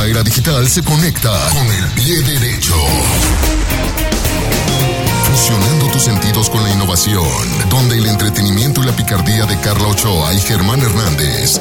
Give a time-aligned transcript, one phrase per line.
[0.00, 2.74] nueva era digital se conecta con el pie derecho.
[5.30, 7.24] Fusionando tus sentidos con la innovación,
[7.68, 11.60] donde el entretenimiento y la picardía de Carla Ochoa y Germán Hernández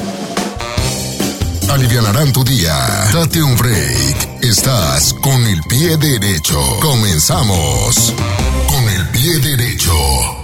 [1.69, 2.75] alivianarán tu día.
[3.13, 4.43] Date un break.
[4.43, 6.59] Estás con el pie derecho.
[6.81, 8.13] Comenzamos.
[8.67, 10.38] Con el pie derecho.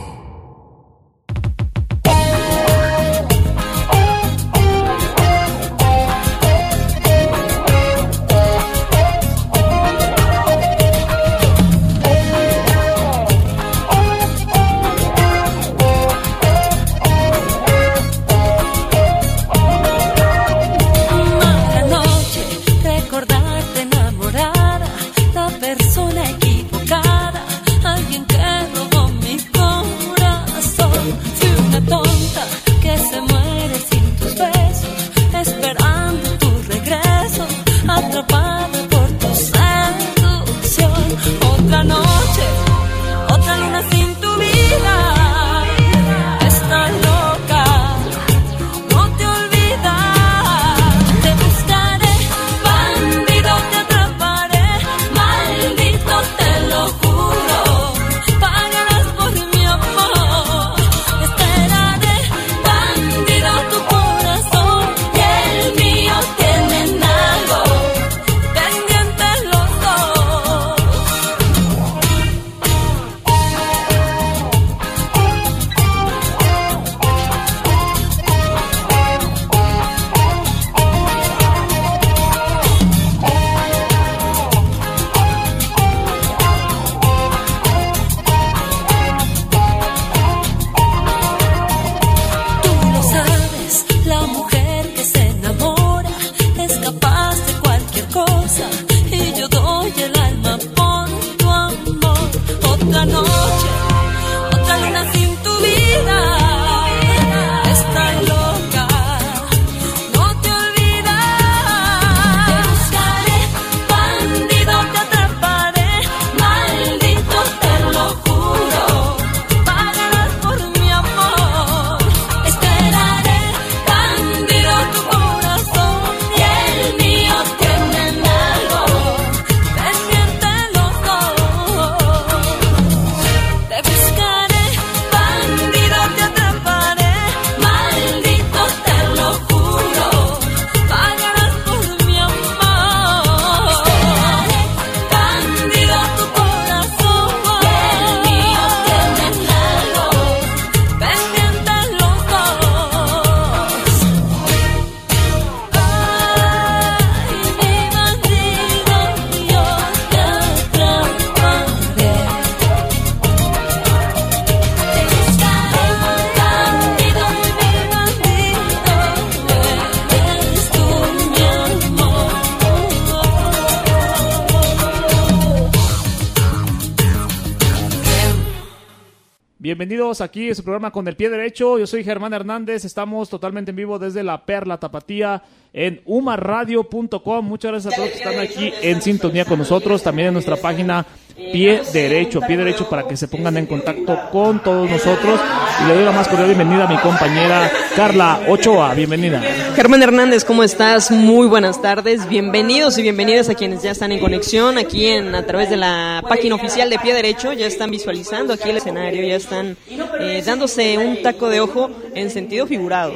[179.85, 181.77] Bienvenidos aquí a su programa con el pie derecho.
[181.77, 182.85] Yo soy Germán Hernández.
[182.85, 185.43] Estamos totalmente en vivo desde la Perla Tapatía
[185.73, 187.45] en umarradio.com.
[187.45, 190.01] Muchas gracias a todos que están aquí en sintonía con nosotros.
[190.01, 191.05] También en nuestra página
[191.35, 195.37] Pie Derecho, Pie Derecho para que se pongan en contacto con todos nosotros.
[195.81, 198.93] Y le doy la más cordial bienvenida a mi compañera Carla Ochoa.
[198.93, 199.41] Bienvenida.
[199.75, 201.11] Germán Hernández, ¿cómo estás?
[201.11, 202.29] Muy buenas tardes.
[202.29, 206.23] Bienvenidos y bienvenidas a quienes ya están en conexión aquí en a través de la
[206.27, 207.51] página oficial de Pie Derecho.
[207.51, 209.75] Ya están visualizando aquí el escenario, ya están
[210.21, 213.11] eh, dándose un taco de ojo en sentido figurado.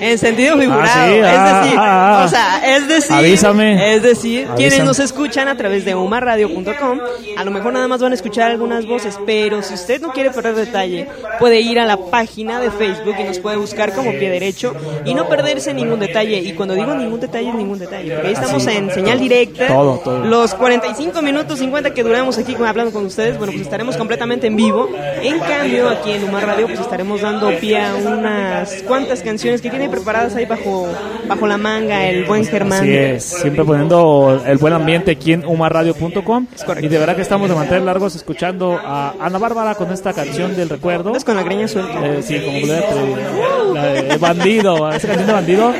[0.00, 0.86] En sentido figurado.
[0.86, 2.24] sí, es ah, decir, ah, ah.
[2.24, 3.94] o sea, es decir, Avísame.
[3.94, 6.98] es decir, quienes nos escuchan a través de umarradio.com,
[7.36, 10.30] a lo mejor nada más van a escuchar algunas voces, pero si usted no quiere
[10.30, 14.30] perder detalle, puede ir a la página de Facebook y nos puede buscar como Pie
[14.30, 16.38] Derecho y no perderse ningún detalle.
[16.38, 18.76] Y cuando digo ningún detalle, es ningún detalle, porque ahí estamos Así.
[18.76, 19.66] en señal directa.
[19.68, 20.24] Todo, todo.
[20.24, 24.56] Los 45 minutos 50 que duramos aquí hablando con ustedes, bueno, pues estaremos completamente en
[24.56, 24.88] vivo.
[25.22, 29.70] En cambio, aquí en Humar Radio, pues estaremos dando pie a unas cuantas canciones que
[29.70, 30.88] tiene preparadas ahí bajo,
[31.26, 32.80] bajo la manga el buen Germán.
[32.80, 36.46] Así es, siempre poniendo el buen ambiente aquí en umarradio.com.
[36.64, 36.86] correcto.
[36.86, 40.56] Y de verdad que estamos de mantener largos escuchando a Ana Bárbara con esta canción
[40.56, 41.08] del recuerdo.
[41.08, 42.04] Andas con la greña suelta.
[42.06, 45.72] Eh, sí, como le la de Bandido, esa canción de Bandido.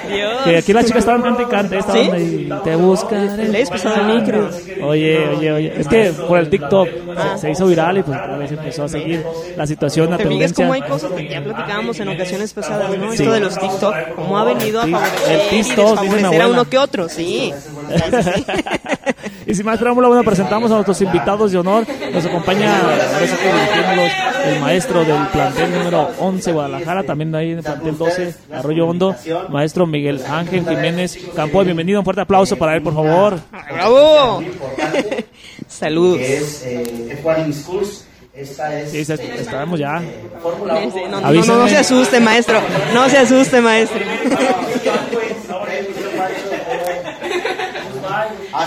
[0.44, 2.10] Que aquí las chicas estaban cante y cante, estaban ¿Sí?
[2.10, 3.48] ahí, te buscaré.
[3.48, 3.64] Le
[4.06, 4.50] micro.
[4.82, 5.72] Oye, oye, oye.
[5.80, 8.88] Es que por el TikTok se, se hizo viral y pues por eso empezó a
[8.88, 9.24] seguir
[9.56, 10.64] la situación, la tendencia.
[10.64, 13.12] cómo hay cosas que ya platicábamos en ocasiones pasadas, ¿no?
[13.12, 13.22] Sí.
[13.22, 16.42] Esto de los TikTok, cómo ha venido a Sí, favorecer el y TikTok, mi desfavorecer
[16.42, 17.04] a uno que otro.
[17.04, 17.52] maestro, sí.
[19.46, 21.84] Y sin más preámbulo, bueno, presentamos a nuestros invitados de honor.
[22.12, 22.78] Nos acompaña
[24.46, 29.14] el maestro del plantel número 11 Guadalajara, también ahí en el plantel 12 Arroyo Hondo,
[29.48, 31.64] maestro Miguel Ángel Jiménez Campo.
[31.64, 33.38] Bienvenido, un fuerte aplauso para él, por favor.
[33.72, 34.42] ¡Bravo!
[35.68, 36.20] Saludos.
[36.20, 38.06] eh, F1 Schools.
[38.32, 40.00] Esta es Sí, est- estaremos ya.
[40.40, 41.08] Fórmula Sí, 1.
[41.20, 42.58] No, no, no, no se asuste, maestro.
[42.94, 44.00] No se asuste, maestro.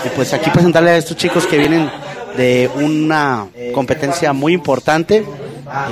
[0.04, 1.90] Y pues aquí presentarle a estos chicos que vienen
[2.36, 5.24] de una competencia muy importante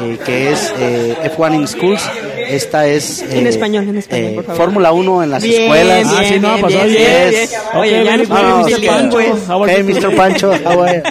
[0.01, 2.03] eh, que es eh, F1 in Schools.
[2.49, 4.57] Esta es eh, En español, en español, por favor.
[4.65, 6.07] Fórmula 1 en las Bien, escuelas.
[6.11, 8.05] Ah, sí, no, bien, pues, bien, oye, bien, bien.
[8.05, 8.87] Ya nos good, ponemos Mr.
[8.87, 9.21] Pancho.
[9.67, 9.83] Hey?
[9.83, 10.17] Mr.
[10.17, 11.03] Pancho, how are you?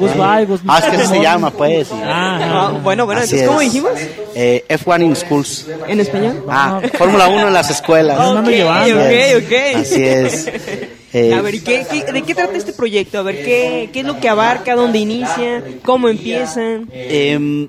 [0.00, 0.66] Goodbye, goodbye.
[0.68, 1.88] Ah, es que se llama, pues.
[2.04, 3.72] Ah, Ah, bueno, bueno, Así entonces, ¿cómo es.
[3.72, 3.92] dijimos?
[4.34, 5.66] Eh, F1 in Schools.
[5.88, 6.44] ¿En español?
[6.48, 8.18] Ah, Fórmula 1 en las escuelas.
[8.18, 9.00] No, no me Ok, llevando.
[9.00, 9.76] ok, ok.
[9.80, 10.48] Así es.
[11.12, 13.18] Eh, A ver, ¿y qué, qué- de qué trata este proyecto?
[13.18, 14.74] A ver, ¿qué, ¿qué es lo que abarca?
[14.74, 15.62] ¿Dónde inicia?
[15.82, 16.88] ¿Cómo empiezan?
[16.92, 17.68] Eh,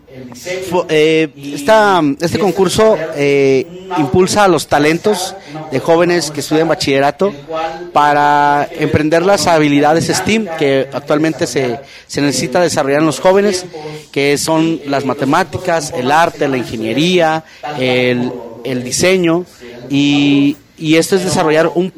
[0.69, 3.65] fu- eh, esta- este concurso eh,
[3.97, 5.35] impulsa a los talentos
[5.71, 7.33] de jóvenes que estudian bachillerato
[7.93, 13.65] para emprender las habilidades STEAM que actualmente se, se necesita desarrollar en los jóvenes,
[14.11, 17.43] que son las matemáticas, el arte, la ingeniería,
[17.79, 18.31] el,
[18.63, 19.45] el diseño
[19.89, 21.91] y, y esto es desarrollar un,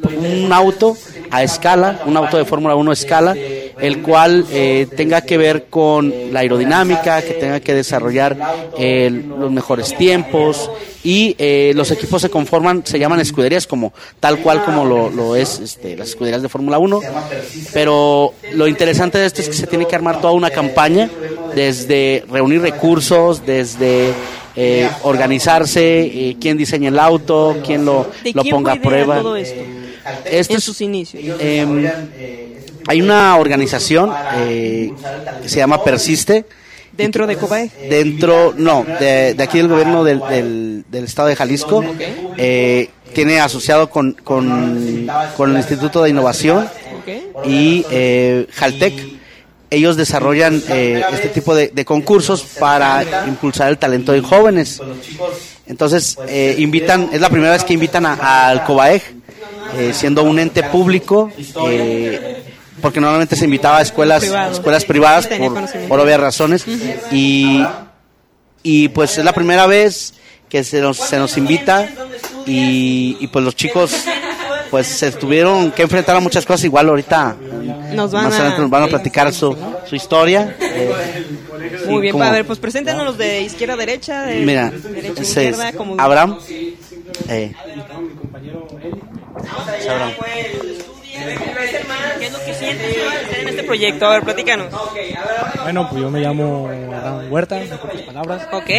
[0.44, 0.96] un auto
[1.32, 5.64] a escala, un auto de Fórmula 1 a escala, el cual eh, tenga que ver
[5.64, 8.36] con la aerodinámica, que tenga que desarrollar
[8.78, 10.70] eh, los mejores tiempos
[11.02, 15.34] y eh, los equipos se conforman, se llaman escuderías como tal cual como lo, lo
[15.34, 17.00] es este, las escuderías de Fórmula 1,
[17.72, 21.10] pero lo interesante de esto es que se tiene que armar toda una campaña
[21.54, 24.12] desde reunir recursos, desde
[24.54, 29.16] eh, organizarse, eh, quién diseña el auto, quién lo, ¿De lo ponga a prueba.
[29.22, 29.62] todo esto?
[30.24, 31.22] Esto en es- sus inicios.
[31.40, 31.88] Em,
[32.86, 34.92] hay una organización eh,
[35.42, 36.44] que se llama Persiste.
[36.92, 37.70] ¿Dentro de Cobae?
[37.88, 41.82] Dentro, no, de, de aquí del gobierno del, del, del estado de Jalisco.
[42.36, 46.68] Eh, tiene asociado con, con, con el Instituto de Innovación
[47.46, 48.92] y eh, Jaltec.
[49.70, 54.78] Ellos desarrollan eh, este tipo de, de concursos para impulsar el talento de jóvenes.
[55.66, 59.02] Entonces, eh, invitan, es la primera vez que invitan a- al COBAEG,
[59.76, 61.30] eh, siendo un ente público,
[61.68, 62.42] eh,
[62.80, 64.52] porque normalmente se invitaba a escuelas, Privado.
[64.52, 66.64] escuelas privadas por, por obvias razones.
[67.10, 67.64] Y,
[68.62, 70.14] y pues es la primera vez
[70.48, 71.88] que se nos, se nos invita
[72.46, 74.04] y, y pues los chicos
[74.70, 76.64] pues se tuvieron que enfrentar a muchas cosas.
[76.64, 77.36] Igual ahorita
[77.94, 79.56] Nos van más a- adelante nos van a platicar su,
[79.88, 80.56] su historia.
[80.60, 81.26] Eh,
[81.86, 85.96] Muy bien, como- ver, pues preséntenos los de izquierda derecha, de mira derecha izquierda, como
[86.00, 86.38] Abraham
[87.28, 87.52] eh,
[89.78, 90.91] es Abraham.
[92.18, 92.96] ¿Qué es lo que sientes
[93.40, 94.06] en este proyecto?
[94.06, 94.68] A ver, platícanos.
[95.62, 98.48] Bueno, pues yo me llamo Abraham Huerta, en pocas palabras.
[98.52, 98.70] ¿Ok?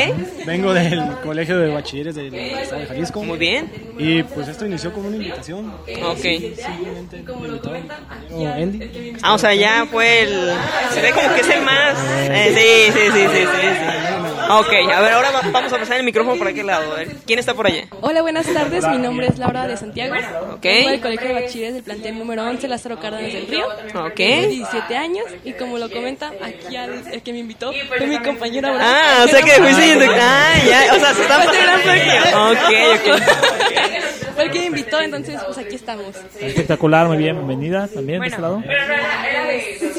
[0.45, 3.23] Vengo del Colegio de Bachilleres del Estado de Jalisco.
[3.23, 3.71] Muy bien.
[3.97, 5.71] Y pues esto inició como una invitación.
[6.03, 6.17] Ok.
[6.17, 9.13] Simplemente compañero Andy.
[9.21, 10.53] Ah, o sea, ya fue el...
[10.93, 11.97] Se ve como que es el más...
[12.29, 13.85] eh, sí, sí, sí, sí, sí, sí.
[14.49, 16.91] Ok, a ver, ahora va- vamos a pasar el micrófono por aquel lado.
[16.91, 17.85] A ver, ¿quién está por allá?
[18.01, 18.85] Hola, buenas tardes.
[18.87, 20.13] Mi nombre es Laura de Santiago.
[20.53, 20.63] Ok.
[20.63, 23.65] Vengo del Colegio de Bachilleres del plantel número 11, Lázaro Cárdenas del Río.
[23.95, 24.15] Ok.
[24.15, 28.19] Tengo 17 años y como lo comenta, aquí al, el que me invitó fue mi
[28.19, 28.95] compañero Abraham.
[28.95, 30.07] Ah, o sea que fuiste...
[30.19, 32.09] Ah, ya, o sea, se están pasando aquí.
[32.33, 32.63] Ok,
[32.95, 33.23] ok.
[34.33, 36.15] Fue el que me invitó, entonces pues aquí estamos.
[36.39, 37.35] Espectacular, muy bien.
[37.35, 38.63] Bienvenida también de este lado.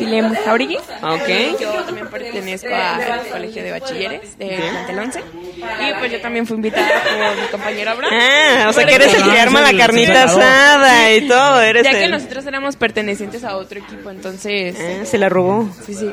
[0.05, 0.77] Silem Jauregui.
[0.77, 1.61] Ok.
[1.61, 5.21] Yo también pertenezco al Colegio de Bachilleres de plantel 11.
[5.21, 8.13] Y pues yo también fui invitada por mi compañero Abraham.
[8.21, 11.85] Ah, o sea que eres el que Ah, arma la carnita asada y todo, eres
[11.85, 12.11] Ya que el...
[12.11, 14.77] nosotros éramos pertenecientes a otro equipo, entonces...
[14.79, 15.69] Ah, se la robó.
[15.85, 16.11] Sí, sí.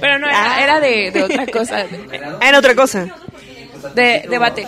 [0.00, 1.84] Pero no, era, era de, de otra cosa.
[2.40, 3.06] Ah, era otra cosa.
[3.94, 4.66] De debate.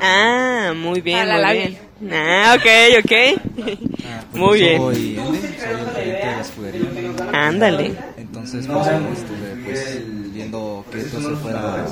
[0.00, 1.60] Ah, muy bien, A la muy labia.
[1.68, 1.85] bien.
[2.10, 4.34] Ah, ok, ok.
[4.34, 4.80] Muy bien.
[4.80, 6.86] Soy Ende, soy el gerente de la escudería.
[7.32, 7.94] Ándale.
[8.18, 11.86] Entonces, pues, estuve pues, viendo que esto se fuera,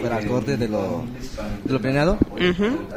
[0.00, 1.04] fuera acorde de lo,
[1.62, 2.18] de lo planeado.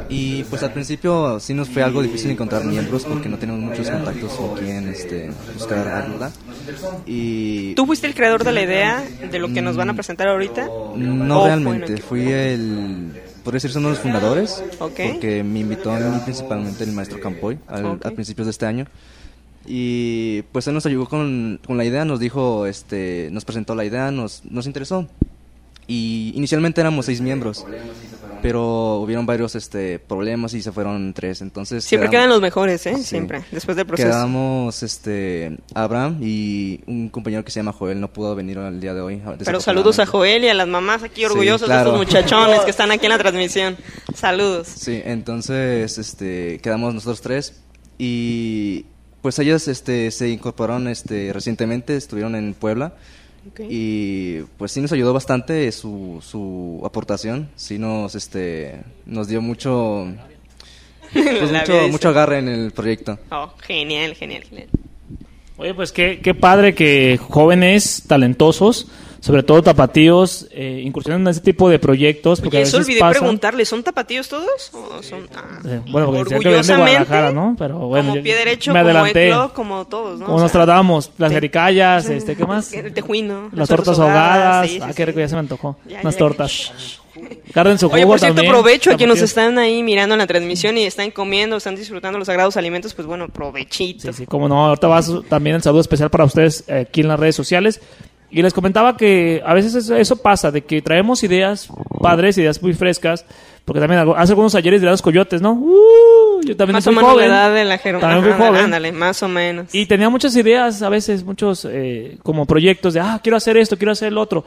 [0.08, 3.90] Y pues al principio sí nos fue algo difícil encontrar miembros porque no tenemos muchos
[3.90, 6.32] contactos con quien este, buscar ayuda.
[7.04, 10.28] Y ¿Tú fuiste el creador de la idea de lo que nos van a presentar
[10.28, 10.66] ahorita?
[10.96, 13.12] no ¿O fue realmente, en fui el,
[13.48, 17.58] podría decirse uno de los fundadores, porque me invitó a mí principalmente el maestro Campoy
[17.66, 18.04] al- Ok.
[18.04, 18.84] a principios de este año.
[19.66, 23.86] Y pues él nos ayudó con, con la idea, nos dijo, este, nos presentó la
[23.86, 25.06] idea, nos, nos interesó.
[25.86, 27.64] Y inicialmente éramos seis miembros.
[28.42, 31.42] Pero hubieron varios este problemas y se fueron tres.
[31.42, 32.96] Entonces Siempre quedan los mejores, ¿eh?
[32.96, 33.04] Sí.
[33.04, 34.08] Siempre, después del proceso.
[34.08, 38.94] Quedamos este Abraham y un compañero que se llama Joel no pudo venir el día
[38.94, 39.22] de hoy.
[39.44, 41.92] Pero saludos a Joel y a las mamás aquí orgullosos claro.
[41.92, 43.76] de estos muchachones que están aquí en la transmisión.
[44.14, 44.68] Saludos.
[44.68, 47.60] Sí, entonces este quedamos nosotros tres
[47.98, 48.86] y
[49.22, 52.94] pues ellos este se incorporaron este recientemente, estuvieron en Puebla.
[53.68, 60.06] Y pues sí nos ayudó bastante su, su aportación, sí nos este nos dio mucho
[61.12, 63.18] pues, mucho, mucho agarre en el proyecto.
[63.30, 64.68] Oh, genial, genial, genial.
[65.56, 68.88] Oye, pues qué, qué padre que jóvenes talentosos,
[69.20, 72.40] sobre todo tapatíos, eh, incursionen en ese tipo de proyectos.
[72.40, 74.70] Porque Oye, a eso veces olvidé pasa- preguntarle, ¿son tapatíos todos?
[74.72, 75.60] ¿O son, ah,
[75.90, 77.56] bueno, porque decía que de orgullosamente, Guadalajara, ¿no?
[77.58, 79.28] Pero bueno, como yo- pie derecho, me como adelanté.
[79.28, 80.26] Eclo, como todos, ¿no?
[80.26, 81.34] Como O nos tratamos, las sí.
[81.34, 82.72] jericayas, este, ¿qué más?
[82.72, 83.48] El tejuino.
[83.52, 84.68] Las tortas ahogadas.
[84.68, 85.76] sí, sí, ah, qué rico, ya se me antojó.
[85.86, 86.18] Ya, Unas ya.
[86.18, 86.72] tortas.
[87.52, 90.28] Carden su jugo Oye, por cierto, también, provecho a quienes nos están ahí mirando la
[90.28, 94.12] transmisión y están comiendo, están disfrutando los sagrados alimentos, pues bueno, provechito.
[94.12, 97.00] Sí, sí, como no, ahorita va su- también el saludo especial para ustedes eh, aquí
[97.00, 97.80] en las redes sociales.
[98.30, 101.68] Y les comentaba que a veces eso, eso pasa, de que traemos ideas
[102.00, 103.24] padres, ideas muy frescas,
[103.64, 105.52] porque también algo- hace algunos ayeres de los coyotes, ¿no?
[105.52, 107.28] Uh, yo también Más o menos joven.
[107.30, 108.00] la edad de la Jero.
[108.00, 108.64] También fui Ajá, joven.
[108.64, 109.74] Ándale, más o menos.
[109.74, 113.76] Y tenía muchas ideas, a veces, muchos eh, como proyectos de, ah, quiero hacer esto,
[113.78, 114.44] quiero hacer el otro.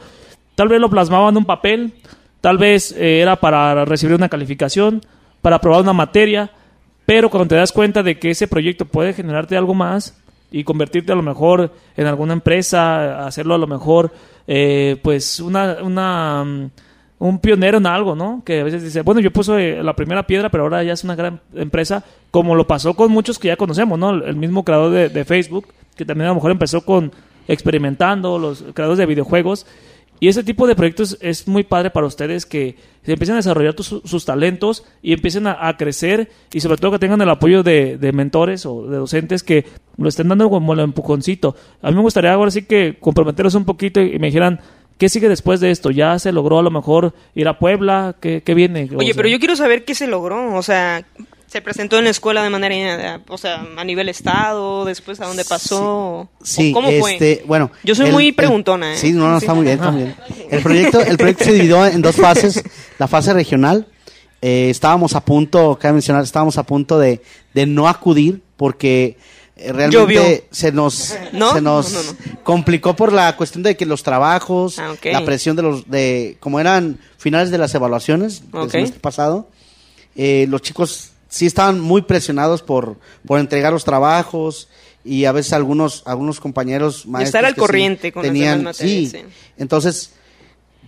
[0.54, 1.92] Tal vez lo plasmaba en un papel,
[2.40, 5.00] tal vez eh, era para recibir una calificación,
[5.40, 6.50] para aprobar una materia,
[7.04, 10.16] pero cuando te das cuenta de que ese proyecto puede generarte algo más
[10.52, 14.12] y convertirte a lo mejor en alguna empresa, hacerlo a lo mejor,
[14.46, 16.70] eh, pues una, una, mm,
[17.18, 18.42] un pionero en algo, ¿no?
[18.44, 21.16] Que a veces dice, bueno, yo puse la primera piedra, pero ahora ya es una
[21.16, 24.10] gran empresa, como lo pasó con muchos que ya conocemos, ¿no?
[24.10, 25.66] El mismo creador de, de Facebook,
[25.96, 27.12] que también a lo mejor empezó con
[27.48, 29.66] experimentando, los creadores de videojuegos.
[30.22, 33.74] Y ese tipo de proyectos es muy padre para ustedes que se empiecen a desarrollar
[33.74, 37.64] tus- sus talentos y empiecen a, a crecer y sobre todo que tengan el apoyo
[37.64, 39.64] de, de mentores o de docentes que
[39.96, 41.56] lo estén dando como el empujoncito.
[41.82, 44.60] A mí me gustaría ahora sí que comprometeros un poquito y, y me dijeran,
[44.96, 45.90] ¿qué sigue después de esto?
[45.90, 48.14] ¿Ya se logró a lo mejor ir a Puebla?
[48.20, 48.88] ¿Qué, qué viene?
[48.94, 50.54] O Oye, sea, pero yo quiero saber qué se logró.
[50.54, 51.04] O sea,
[51.52, 55.44] se presentó en la escuela de manera, o sea, a nivel estado, después a dónde
[55.44, 56.30] pasó.
[56.42, 57.12] Sí, ¿O ¿Cómo fue?
[57.12, 57.70] este, bueno.
[57.84, 58.96] Yo soy el- muy el- preguntona, ¿eh?
[58.96, 60.16] Sí, no, no, está muy bien, está muy bien.
[60.50, 62.62] El proyecto, el proyecto se dividió en dos fases.
[62.98, 63.86] La fase regional,
[64.40, 67.20] eh, estábamos a punto, cabe mencionar, estábamos a punto de,
[67.52, 69.18] de no acudir porque
[69.56, 70.22] eh, realmente Llovió.
[70.50, 71.52] se nos, ¿No?
[71.52, 75.54] se nos No, no, complicó por la cuestión de que los trabajos, Ah, la presión
[75.54, 78.70] de los, de, como eran finales de las evaluaciones del Ok.
[78.70, 79.48] semestre pasado,
[80.16, 84.68] eh, los chicos sí estaban muy presionados por, por entregar los trabajos
[85.02, 89.10] y a veces algunos algunos compañeros maestros estar al sí corriente con las tenían materias,
[89.10, 89.18] sí.
[89.18, 89.24] sí.
[89.56, 90.10] entonces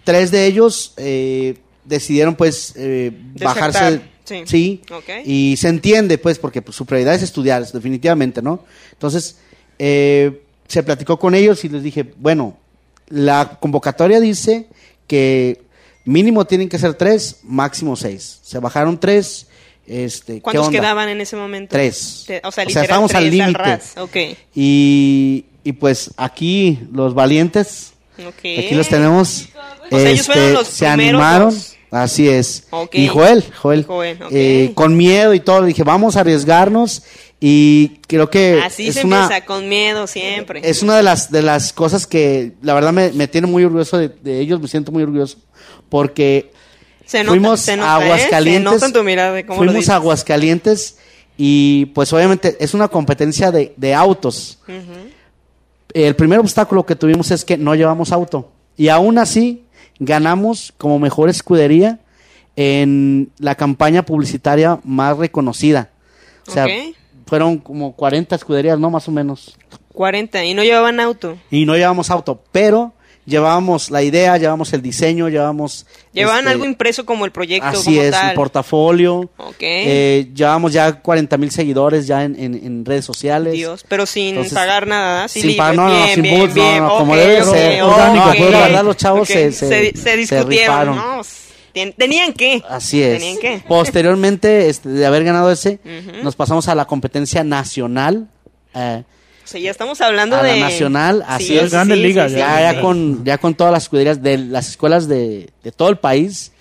[0.04, 3.10] tres de ellos eh, decidieron pues eh,
[3.40, 4.42] bajarse sí.
[4.44, 5.24] sí Ok.
[5.24, 9.38] y se entiende pues porque pues, su prioridad es estudiar definitivamente no entonces
[9.78, 12.58] eh, se platicó con ellos y les dije bueno
[13.08, 14.66] la convocatoria dice
[15.06, 15.62] que
[16.04, 19.46] mínimo tienen que ser tres máximo seis se bajaron tres
[19.86, 21.72] este ¿qué ¿Cuántos quedaban en ese momento?
[21.72, 22.24] Tres.
[22.26, 23.80] Te- O sea, O sea, literal, estábamos al límite.
[24.54, 28.34] y, y pues aquí los valientes ok.
[28.58, 29.40] Aquí los tenemos.
[29.90, 31.54] este, O sea, ellos fueron los se primeros animaron.
[31.90, 32.64] Así es.
[32.70, 32.94] Ok.
[32.96, 34.28] Y Joel, Joel, Joel, ok.
[34.32, 37.02] eh, con miedo y todo, dije, vamos a arriesgarnos.
[37.40, 40.60] Y creo que Así es se una, empieza, con miedo siempre.
[40.64, 43.98] es una de las, de las cosas que la verdad me, me tiene muy orgulloso
[43.98, 45.38] de, de ellos, me siento muy orgulloso.
[45.88, 46.52] Porque
[47.04, 48.04] se nota, fuimos se nota, a ¿eh?
[48.04, 48.70] Aguascalientes.
[48.70, 50.98] Se nota en tu mirada de cómo lo fuimos a Aguascalientes
[51.36, 54.58] y pues obviamente es una competencia de, de autos.
[55.92, 58.50] El primer obstáculo que tuvimos es que no llevamos auto.
[58.76, 59.64] Y aún así
[59.98, 62.00] ganamos como mejor escudería
[62.56, 65.90] en la campaña publicitaria más reconocida.
[66.46, 66.66] O sea,
[67.26, 68.90] fueron como 40 escuderías, ¿no?
[68.90, 69.56] Más o menos.
[69.92, 71.38] 40 y no llevaban auto.
[71.50, 72.92] Y no llevamos auto, pero
[73.26, 75.86] llevábamos la idea, llevábamos el diseño, llevábamos...
[76.12, 78.30] Llevaban este, algo impreso como el proyecto Así como es, tal.
[78.30, 79.30] el portafolio.
[79.36, 79.56] Ok.
[79.60, 83.52] Eh, llevamos ya 40 mil seguidores ya en, en- en redes sociales.
[83.54, 86.78] Dios, pero sin Entonces, pagar nada, sin libre, pagar, no, no, bien, sin no, bien,
[86.78, 87.82] no, ok, como debe ok, ser.
[87.82, 88.34] ok, Orgánico, ok.
[88.38, 90.96] pues, la verdad, los chavos se- se- se discutieron.
[90.96, 91.20] ¿no?
[91.72, 92.62] Ten- Tenían que.
[92.68, 93.18] Así es.
[93.18, 93.64] Tenían que.
[93.66, 95.80] Posteriormente, este, de haber ganado ese,
[96.22, 98.28] nos pasamos a la competencia nacional.
[98.74, 99.02] eh,
[99.44, 101.70] O sea, ya estamos hablando a de la nacional, así Sí, es.
[101.70, 105.72] Grandes ligas, ya, ya con, ya con todas las escuderías de las escuelas de, de
[105.72, 106.52] todo el país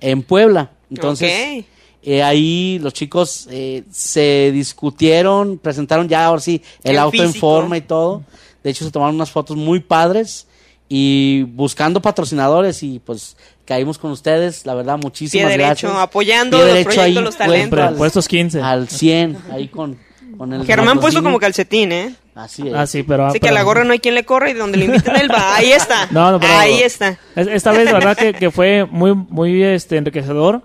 [0.00, 0.70] en Puebla.
[0.90, 1.30] Entonces,
[1.60, 1.64] Ok.
[2.02, 7.28] eh, ahí los chicos eh, se discutieron, presentaron ya ahora sí el En auto en
[7.28, 7.46] físico.
[7.46, 8.24] forma y todo.
[8.64, 10.46] De hecho, se tomaron unas fotos muy padres
[10.88, 16.02] y buscando patrocinadores y pues caímos con ustedes, la verdad, muchísimas Pie derecho, gracias.
[16.02, 17.78] apoyando Pie los derecho proyectos, ahí, los pues, talentos.
[17.80, 18.60] al- Puestos 15.
[18.60, 19.96] Al 100, ahí con,
[20.36, 22.14] con el Germán puesto como calcetín, ¿eh?
[22.42, 22.74] Así es.
[22.74, 23.26] Ah, sí, pero...
[23.26, 25.16] Así que pero- a la gorra no hay quien le corra y donde le inviten
[25.16, 25.56] él va.
[25.56, 26.06] Ahí está.
[26.10, 27.18] No, no, pero- Ahí está.
[27.36, 30.62] Es- Esta vez, la verdad, que, que fue muy, muy este, enriquecedor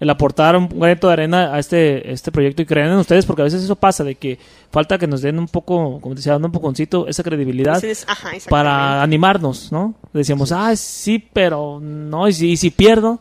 [0.00, 3.42] el aportar un granito de arena a este, este proyecto y creer en ustedes, porque
[3.42, 4.38] a veces eso pasa, de que
[4.70, 8.02] falta que nos den un poco, como te decía, un poconcito, esa credibilidad Ese es-
[8.04, 8.48] ajá, exactamente.
[8.48, 9.94] para animarnos, ¿no?
[10.12, 13.18] Decíamos, ah, sí, pero no, y si, y si pierdo,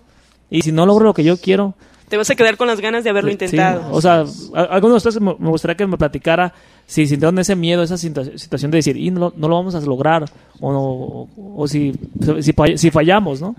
[0.51, 1.73] y si no logro lo que yo quiero.
[2.09, 3.87] Te vas a quedar con las ganas de haberlo Sí, intentado.
[3.91, 4.23] o sea,
[4.53, 6.53] a- alguno de ustedes me me gustaría que me platicara
[6.87, 9.75] si sintieron ese miedo, esa situa- situación de decir, y no, lo- no lo vamos
[9.75, 10.25] a lograr,
[10.59, 11.93] o, no- o si,
[12.41, 13.55] si, si fallamos, ¿no?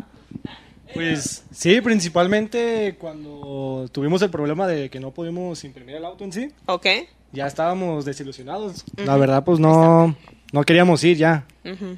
[0.95, 6.33] Pues sí, principalmente cuando tuvimos el problema de que no pudimos imprimir el auto en
[6.33, 6.87] sí, Ok.
[7.33, 8.85] ya estábamos desilusionados.
[8.97, 10.15] La verdad, pues no,
[10.52, 11.45] no queríamos ir ya.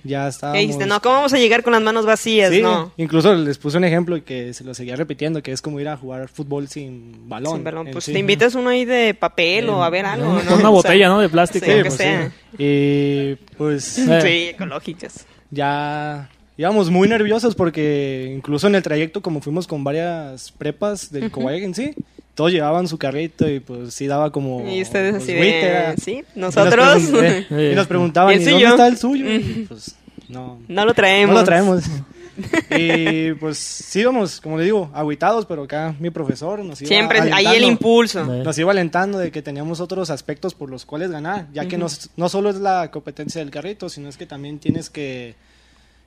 [0.02, 0.60] Ya ¿Qué estábamos...
[0.60, 0.86] dijiste?
[0.86, 2.50] No, ¿cómo vamos a llegar con las manos vacías?
[2.50, 2.92] Sí, No.
[2.96, 5.88] incluso les puse un ejemplo y que se lo seguía repitiendo, que es como ir
[5.88, 7.54] a jugar fútbol sin balón.
[7.54, 7.88] Sin balón.
[7.92, 8.12] Pues sí.
[8.12, 10.56] te invitas uno ahí de papel o a ver algo, ¿no?
[10.56, 11.20] una botella, ¿no?
[11.20, 11.66] De plástico.
[11.66, 12.28] sí, Sí, que pues, sea.
[12.28, 12.34] sí.
[12.58, 14.50] Y pues Sí, Eh.
[14.50, 15.24] ecológicas.
[15.52, 21.30] ya íbamos muy nerviosos porque incluso en el trayecto, como fuimos con varias prepas del.
[21.30, 21.94] Cobaye en sí,
[22.34, 24.66] todos llevaban su carrito y pues sí daba como...
[24.70, 25.66] Y ustedes pues, así agüite, de...
[25.68, 27.02] era- Sí, Y nos nosotros...
[27.12, 29.24] pregun- y nos preguntaban, ¿Y el ¿y dónde está el suyo?
[29.30, 29.94] Y, pues
[30.28, 31.34] no, No lo traemos.
[31.34, 31.84] no lo traemos.
[32.70, 37.20] y pues sí íbamos, como le digo, agüitados, pero acá mi profesor nos iba Siempre,
[37.32, 38.24] ahí el impulso.
[38.24, 41.84] Nos iba alentando de que teníamos otros aspectos por los cuales ganar, ya que Ujú.
[41.86, 45.34] no, no solo es la competencia del carrito, sino es que también tienes que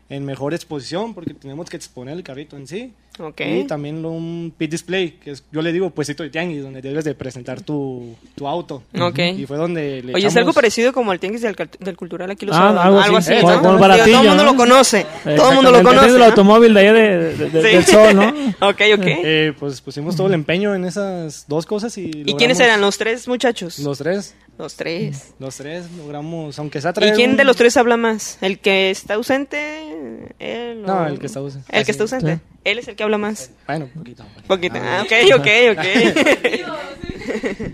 [0.10, 2.94] en mejor exposición, porque tenemos que exponer el carrito en sí.
[3.20, 3.42] Ok.
[3.42, 6.82] Y también lo- un pit display, que es, yo le digo puestito de tianguis, donde
[6.82, 8.82] debes de presentar tu, tu auto.
[9.00, 9.20] Ok.
[9.38, 12.32] Y fue donde le Oye, es echamos- algo parecido como el tianguis del, del cultural
[12.32, 13.18] aquí los Ah, sábados, algo ¿no?
[13.20, 13.42] así, ¿no?
[13.42, 14.52] como- Digo, baratillo, Todo el mundo ¿no?
[14.52, 15.06] lo conoce.
[15.36, 16.08] Todo el mundo lo conoce.
[16.10, 16.26] el ¿no?
[16.26, 17.68] automóvil de allá de, de- de- Sí.
[17.76, 18.28] del sol, ¿no?
[18.70, 19.04] ok, ok.
[19.06, 22.82] Eh, pues pusimos todo el empeño en esas dos cosas y ¿Y logramos- quiénes eran
[22.82, 23.78] los tres muchachos?
[23.80, 24.36] Los tres.
[24.58, 25.34] Los tres.
[25.40, 28.38] Los tres logramos, aunque sea ¿Y traer quién un- de los tres habla más?
[28.42, 30.30] ¿El que está ausente?
[30.40, 30.84] ¿Él?
[30.84, 31.68] No, o- el que está ausente.
[31.76, 32.16] El que está Sí.
[32.16, 32.40] ausente.
[32.64, 33.52] Él es el que habla más.
[33.68, 34.26] Bueno, poquito.
[34.48, 34.76] Poquito.
[34.82, 35.00] Ah.
[35.00, 37.74] Ah, ok, ok, ok.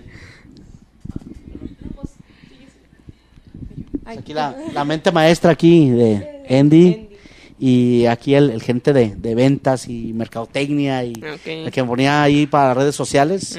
[4.04, 7.08] Aquí la, la mente maestra aquí de Andy
[7.58, 11.46] y aquí el, el gente de, de ventas y mercadotecnia y Ok.
[11.46, 13.58] el que me ponía ahí para redes sociales.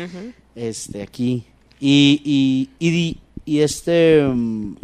[0.56, 1.44] Este, aquí.
[1.80, 4.76] Y, y, y, y este mm,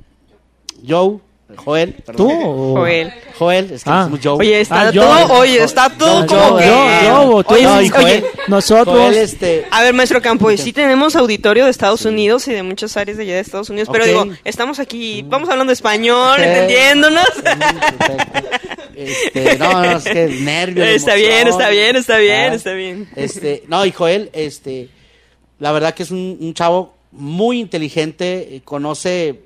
[0.87, 1.19] Joe,
[1.55, 2.27] Joel, perdón.
[2.27, 3.13] ¿Tú Joel.
[3.39, 3.99] Joel, es que Ah.
[4.01, 4.33] decimos Joe.
[4.39, 6.65] Oye, está Ah, yo- todo, oye, está todo yo- como yo- que...
[6.65, 7.03] yo-
[7.37, 7.53] yo, tú.
[7.53, 8.97] Oye, No, y oye, Joel, Nosotros...
[8.97, 12.63] Joel, este, A ver, maestro Campo, y sí tenemos auditorio de Estados Unidos y de
[12.63, 14.09] muchas áreas de allá de Estados Unidos, pero Ok.
[14.09, 16.45] digo, estamos aquí, vamos hablando español, Ok.
[16.45, 17.25] entendiéndonos.
[17.97, 18.49] perfecto.
[18.95, 20.87] Este, no, no, es que nervios.
[20.89, 22.55] está bien, está bien, está bien, Ah.
[22.55, 23.09] está bien.
[23.15, 24.89] Este, no, y Joel, este,
[25.59, 29.41] la verdad que es un, un chavo muy inteligente, eh, conoce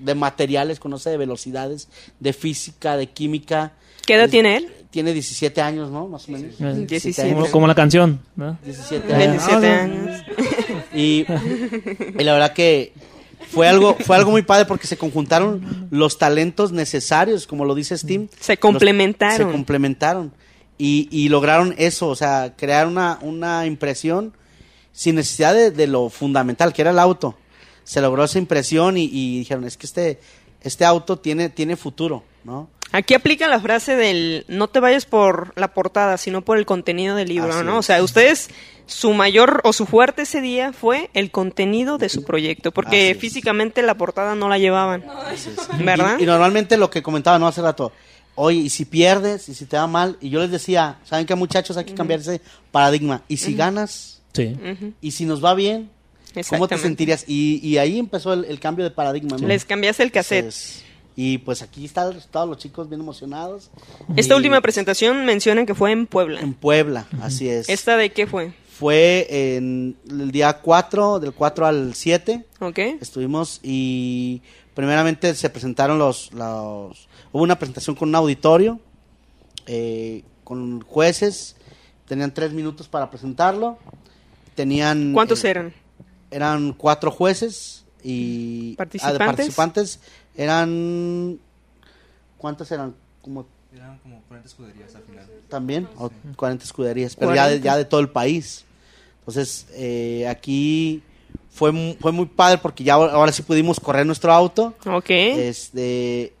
[0.00, 1.88] de materiales, conoce de velocidades,
[2.20, 3.72] de física, de química.
[4.06, 4.72] ¿Qué edad Es- tiene él?
[4.90, 6.08] Tiene 17 años, ¿no?
[6.08, 6.54] Más o menos.
[6.58, 7.34] Eh, 17.
[7.34, 8.56] Como, como la canción, ¿no?
[8.64, 9.46] 17 años.
[9.46, 10.22] 27 años.
[10.94, 11.26] Y,
[12.18, 12.94] y la verdad que
[13.50, 17.98] fue algo, fue algo muy padre porque se conjuntaron los talentos necesarios, como lo dice
[17.98, 18.28] Steam.
[18.40, 19.36] Se complementaron.
[19.36, 20.32] se complementaron.
[20.78, 24.32] Y, y lograron eso, o sea, crear una, una impresión
[24.92, 27.36] sin necesidad de, de lo fundamental, que era el auto.
[27.86, 30.20] Se logró esa impresión y, y dijeron, es que este,
[30.60, 32.68] este auto tiene, tiene futuro, ¿no?
[32.92, 37.16] Aquí aplica la frase del no te vayas por la portada, sino por el contenido
[37.16, 37.72] del libro, Así ¿no?
[37.72, 37.78] es.
[37.78, 38.48] O sea, ustedes,
[38.86, 43.10] su mayor o su fuerte ese día fue el contenido de su proyecto, porque Así
[43.12, 43.18] es.
[43.18, 45.04] físicamente la portada no la llevaban.
[45.78, 46.16] ¿Verdad?
[46.18, 47.46] Y, y normalmente lo que comentaba, ¿no?
[47.48, 47.92] Hace rato,
[48.36, 51.34] oye, y si pierdes, y si te va mal, y yo les decía, ¿saben qué
[51.34, 51.76] muchachos?
[51.76, 53.22] Hay que cambiar ese paradigma.
[53.28, 54.54] Y si ganas, Sí.
[55.00, 55.88] Y si nos va bien,
[56.48, 57.24] ¿cómo te sentirías?
[57.26, 59.46] Y, y ahí empezó el, el cambio de paradigma, ¿no?
[59.46, 60.44] Les cambiaste el cassette.
[60.44, 60.84] Entonces,
[61.18, 63.70] y pues aquí está el resultado, los chicos bien emocionados.
[64.16, 66.40] Esta Y última presentación mencionan que fue en Puebla.
[66.40, 67.70] En Puebla, así es.
[67.70, 68.52] ¿Esta de qué fue?
[68.78, 72.78] Fue en el día 4, del 4 al 7, ¿Ok?
[73.00, 74.42] estuvimos y
[74.74, 78.78] primeramente se presentaron los, los hubo una presentación con un auditorio,
[79.66, 81.56] eh, con jueces,
[82.06, 83.78] tenían tres minutos para presentarlo,
[84.54, 85.14] tenían...
[85.14, 85.85] ¿Cuántos eh, eran?
[86.30, 88.72] Eran cuatro jueces y...
[88.72, 90.00] ah, ¿Participantes?
[90.36, 91.38] eran...
[92.38, 92.94] ¿Cuántos eran?
[93.22, 95.26] Como Eran como 40 escuderías al final.
[95.48, 97.64] también, o 40 escuderías, pero ya de, 40.
[97.64, 98.64] ya de todo el país.
[99.20, 101.02] Entonces, eh, aquí
[101.50, 104.74] fue, fue muy padre porque ya ahora ahora sí pudimos correr nuestro auto.
[104.86, 105.10] ¿Ok?
[105.10, 106.34] Este,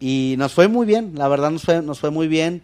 [0.00, 2.60] y nos fue muy bien, la verdad nos fue, nos fue muy bien.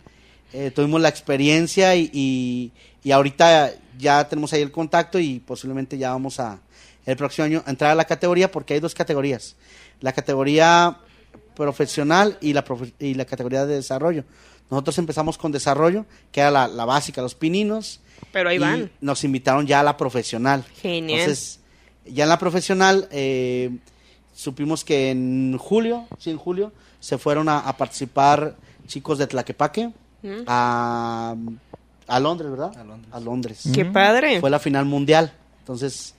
[0.53, 5.99] eh, tuvimos la experiencia y, y, y ahorita ya tenemos ahí el contacto y posiblemente
[5.99, 6.59] ya vamos a
[7.05, 9.57] el próximo año a entrar a la categoría porque hay dos categorías.
[10.01, 10.99] La categoría
[11.55, 14.25] profesional y la, profe- y la categoría de desarrollo.
[14.71, 18.01] Nosotros empezamos con desarrollo, que era la, la básica, los pininos.
[18.33, 18.91] Pero ahí y van.
[19.01, 20.65] Nos invitaron ya a la profesional.
[20.81, 21.21] Genial.
[21.21, 21.61] Entonces,
[22.07, 23.71] ya en la profesional, eh,
[24.35, 29.91] supimos que en julio, sí, en julio, se fueron a, a participar chicos de Tlaquepaque
[30.25, 30.45] Mm.
[30.47, 31.35] a,
[32.09, 32.73] a Londres, ¿verdad?
[32.79, 33.09] A Londres.
[33.13, 33.63] A Londres.
[33.75, 34.41] Qué padre.
[34.41, 35.33] Fue la final mundial.
[35.61, 36.15] Entonces,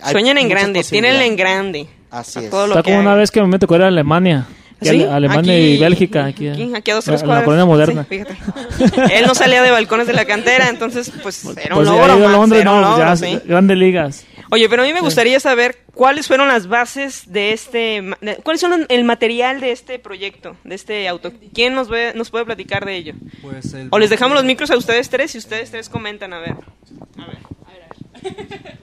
[0.00, 1.86] hay Sueñan en grande, tienen en grande.
[2.10, 2.50] Así es.
[2.50, 4.46] todo lo Está que como una vez que me tocó ir a Alemania.
[4.80, 6.24] Ale- Alemania Aquí- y Bélgica.
[6.24, 7.44] Aquí, Aquí, aquí a dos, tres en la cuadras.
[7.44, 8.06] colonia moderna.
[8.08, 9.14] Sí, fíjate.
[9.16, 12.62] Él no salía de balcones de la cantera, entonces, pues, era un Pues, logro Londres,
[12.62, 13.38] era no, logro, ya, sí.
[13.44, 14.26] grandes ligas.
[14.54, 18.60] Oye, pero a mí me gustaría saber cuáles fueron las bases de este, de- cuáles
[18.60, 21.32] son el material de este proyecto, de este auto.
[21.54, 23.14] ¿Quién nos, ve- nos puede platicar de ello?
[23.40, 26.38] Pues el O les dejamos los micros a ustedes tres y ustedes tres comentan, a
[26.40, 26.50] ver.
[26.50, 27.82] A ver, a ver.
[28.22, 28.42] a ver.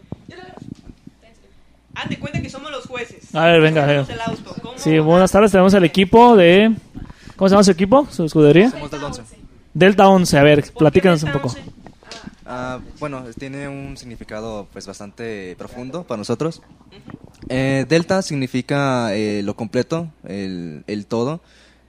[1.94, 3.36] Haz de cuenta que somos los jueces.
[3.36, 4.56] A ver, venga, el auto.
[4.64, 5.52] ¿Cómo Sí, buenas tardes.
[5.52, 6.72] Tenemos el equipo de.
[7.36, 8.08] ¿Cómo se llama su equipo?
[8.10, 8.72] ¿Su escudería?
[8.72, 9.22] Somos del 11.
[9.74, 10.38] Delta 11.
[10.40, 11.56] A ver, ¿Por qué platícanos un Delta poco.
[11.56, 11.72] 11?
[12.52, 16.64] Ah, bueno, tiene un significado pues bastante profundo para nosotros.
[17.48, 21.42] Eh, Delta significa eh, lo completo, el, el todo.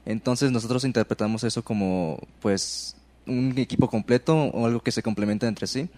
[0.05, 2.95] Entonces nosotros interpretamos eso como pues
[3.27, 5.89] un equipo completo o algo que se complementa entre sí.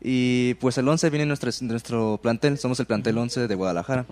[0.00, 4.06] Y pues el 11 viene en nuestro, nuestro plantel, somos el plantel 11 de Guadalajara.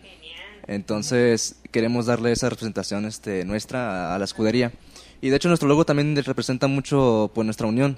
[0.67, 4.73] Entonces queremos darle esa representación este, nuestra a, a la escudería.
[5.21, 7.97] Y de hecho nuestro logo también representa mucho pues, nuestra unión.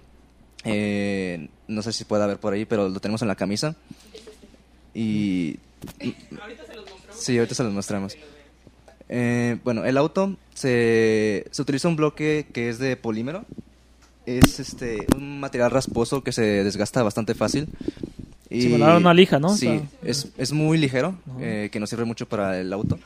[0.66, 3.74] Eh, no sé si pueda ver por ahí, pero lo tenemos en la camisa.
[4.94, 5.57] Y...
[7.12, 8.16] Sí, ahorita se los mostramos.
[9.09, 13.44] Eh, bueno, el auto se, se utiliza un bloque que es de polímero.
[14.26, 17.68] Es este un material rasposo que se desgasta bastante fácil.
[18.50, 19.50] Similar a una lija, ¿no?
[19.57, 22.98] Sí, O sea- es, es muy ligero, eh, que nos sirve mucho para el auto.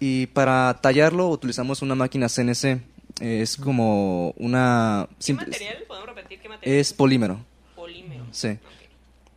[0.00, 2.80] Y para tallarlo utilizamos una máquina CNC.
[3.20, 5.06] Es como una...
[5.18, 5.76] ¿Qué simple- material?
[5.86, 6.78] ¿Podemos repetir qué material?
[6.80, 7.44] Es polímero.
[7.76, 8.24] polímero.
[8.32, 8.58] Sí.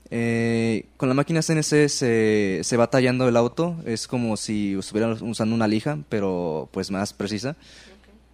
[0.10, 3.76] Eh, con la máquina CNC se, se va tallando el auto.
[3.86, 7.56] Es como si estuvieran usando una lija, pero pues más precisa.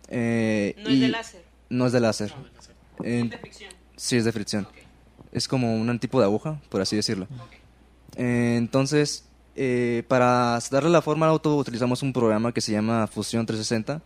[0.10, 1.44] Eh, No es de láser.
[1.70, 2.34] No es de láser.
[3.04, 3.74] Eh, de fricción.
[3.96, 4.68] sí, es de fricción.
[5.32, 7.28] Es como un tipo de aguja, por así decirlo.
[8.16, 9.26] Eh, entonces,
[9.56, 14.02] eh, para darle la forma al auto utilizamos un programa que se llama Fusion 360.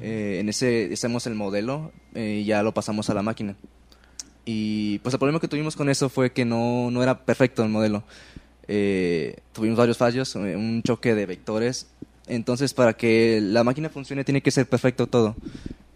[0.00, 3.56] Eh, en ese hacemos el modelo eh, y ya lo pasamos a la máquina.
[4.44, 7.68] Y pues el problema que tuvimos con eso fue que no, no era perfecto el
[7.68, 8.04] modelo.
[8.68, 11.88] Eh, tuvimos varios fallos, eh, un choque de vectores.
[12.26, 15.36] Entonces, para que la máquina funcione tiene que ser perfecto todo.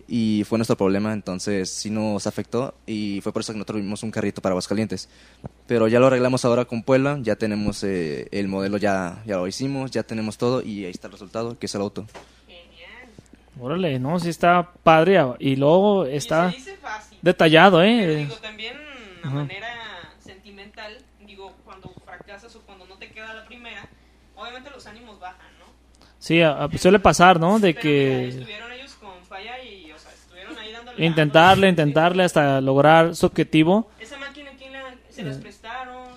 [0.09, 4.03] Y fue nuestro problema, entonces sí nos afectó y fue por eso que nosotros tuvimos
[4.03, 5.09] un carrito para Aguascalientes.
[5.69, 9.47] Pero ya lo arreglamos ahora con Puebla, ya tenemos eh, el modelo, ya, ya lo
[9.47, 12.07] hicimos, ya tenemos todo y ahí está el resultado, que es el auto.
[13.59, 15.21] Órale, no, sí está padre.
[15.39, 17.19] Y luego Y está se dice fácil.
[17.23, 18.17] detallado, Pero ¿eh?
[18.17, 18.75] digo, también
[19.23, 19.69] a manera
[20.21, 23.87] sentimental, digo, cuando fracasas o cuando no te queda la primera,
[24.37, 25.67] obviamente los ánimos bajan, ¿no?
[26.19, 27.59] Sí, a- a- suele pasar, ¿no?
[27.59, 31.69] De Pero mira, que estuvieron ellos con falla y, o sea, estuvieron ahí dándole intentarle,
[31.69, 33.91] intentarle hasta lograr su objetivo.
[34.01, 36.09] Esa máquina, ¿quién la, se las prestaron?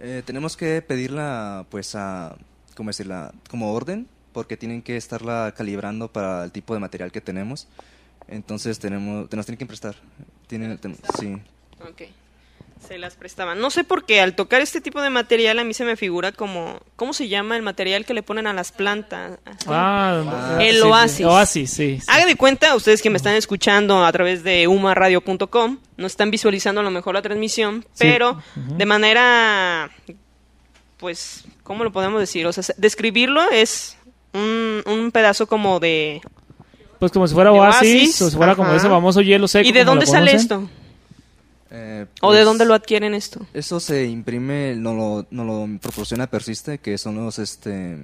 [0.00, 2.34] Eh, tenemos que pedirla, pues, a,
[2.76, 3.32] ¿cómo decirla?
[3.50, 7.66] Como orden, porque tienen que estarla calibrando para el tipo de material que tenemos.
[8.28, 9.96] Entonces tenemos, te nos tienen que prestar.
[10.46, 11.32] Tienen, ten- sí.
[11.80, 12.02] Ok.
[12.86, 13.60] Se las prestaban.
[13.60, 16.30] No sé por qué al tocar este tipo de material a mí se me figura
[16.30, 19.40] como, ¿cómo se llama el material que le ponen a las plantas?
[19.44, 19.66] Así.
[19.66, 21.26] Ah, El sí, sí, oasis.
[21.26, 21.98] Oasis, sí.
[22.00, 22.06] sí.
[22.08, 26.80] Haga de cuenta, ustedes que me están escuchando a través de umaradio.com, no están visualizando
[26.80, 28.04] a lo mejor la transmisión, Sí.
[28.04, 29.90] pero de manera,
[30.98, 32.46] pues, ¿cómo lo podemos decir?
[32.46, 33.96] O sea, se- describirlo es
[34.38, 36.20] un, un pedazo como de...
[36.98, 38.78] Pues como si fuera Oasis, oasis, o si fuera como ajá.
[38.78, 39.68] ese famoso hielo seco.
[39.68, 40.68] ¿Y de como dónde sale esto?
[41.70, 43.46] Eh, ¿O de pues, dónde lo adquieren esto?
[43.52, 47.98] Eso se imprime, no lo, no lo proporciona Persiste, que son los, este,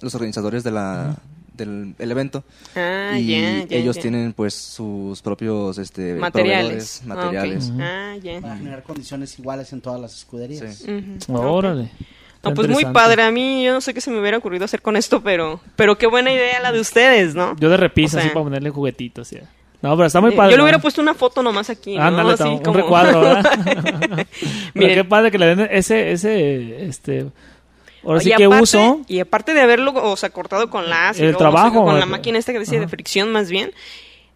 [0.00, 1.16] los organizadores de la,
[1.52, 2.42] del el evento.
[2.74, 4.02] Ah, y ya, ya, ellos ya.
[4.02, 7.02] tienen, pues, sus propios, este, Materiales.
[7.04, 7.72] proveedores, materiales.
[7.72, 7.80] Ah, ok.
[7.80, 8.40] Ah, ya.
[8.40, 10.78] Para generar condiciones iguales en todas las escuderías.
[10.78, 10.90] Sí.
[11.28, 11.38] Ujú.
[11.38, 11.90] Órale.
[12.44, 13.22] No, pues muy padre.
[13.22, 15.96] A mí yo no sé qué se me hubiera ocurrido hacer con esto, pero pero
[15.96, 17.54] qué buena idea la de ustedes, ¿no?
[17.58, 19.30] Yo de repisa, O sea, así para ponerle juguetitos.
[19.30, 19.42] ya.
[19.80, 20.52] No, pero está muy Eh, padre.
[20.52, 20.82] Yo le hubiera ¿no?
[20.82, 22.02] puesto una foto nomás aquí, ¿no?
[22.04, 23.42] Ándale, Así un como- recuadro, ¿verdad?
[24.04, 24.26] Pero
[24.74, 24.94] Miren.
[24.94, 27.26] qué padre que le den ese, ese, este...
[28.04, 29.00] Ahora sí y que aparte, uso.
[29.08, 32.38] Y aparte de haberlo, o sea, cortado con la El trabajo, con la eh, máquina
[32.38, 33.72] esta que decía de fricción más bien,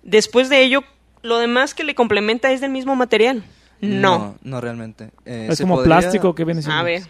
[0.05, 0.83] después de ello,
[1.23, 3.45] lo demás que le complementa es del mismo material.
[3.81, 4.19] No.
[4.19, 5.11] No, no realmente.
[5.25, 6.79] Eh, Es como podría- plástico que viene siendo.
[6.81, 7.03] A ver,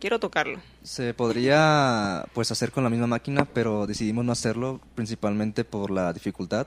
[0.00, 0.58] quiero tocarlo.
[0.82, 6.12] Se podría pues hacer con la misma máquina, pero decidimos no hacerlo principalmente por la
[6.12, 6.66] dificultad.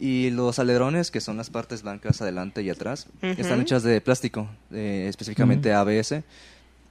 [0.00, 3.32] Y los alerones, que son las partes blancas adelante y atrás, Ujú.
[3.40, 6.22] están hechas de plástico, eh, específicamente ABS,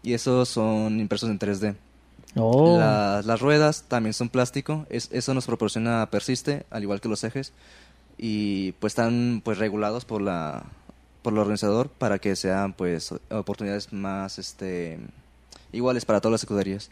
[0.04, 1.76] y esos son impresos en 3D.
[2.36, 2.78] Oh.
[2.78, 7.24] La- las ruedas también son plástico, es- eso nos proporciona persiste, al igual que los
[7.24, 7.54] ejes,
[8.18, 10.64] y pues están pues regulados por la
[11.22, 14.98] por el organizador para que sean pues oportunidades más este
[15.72, 16.90] iguales para todas las escuderías.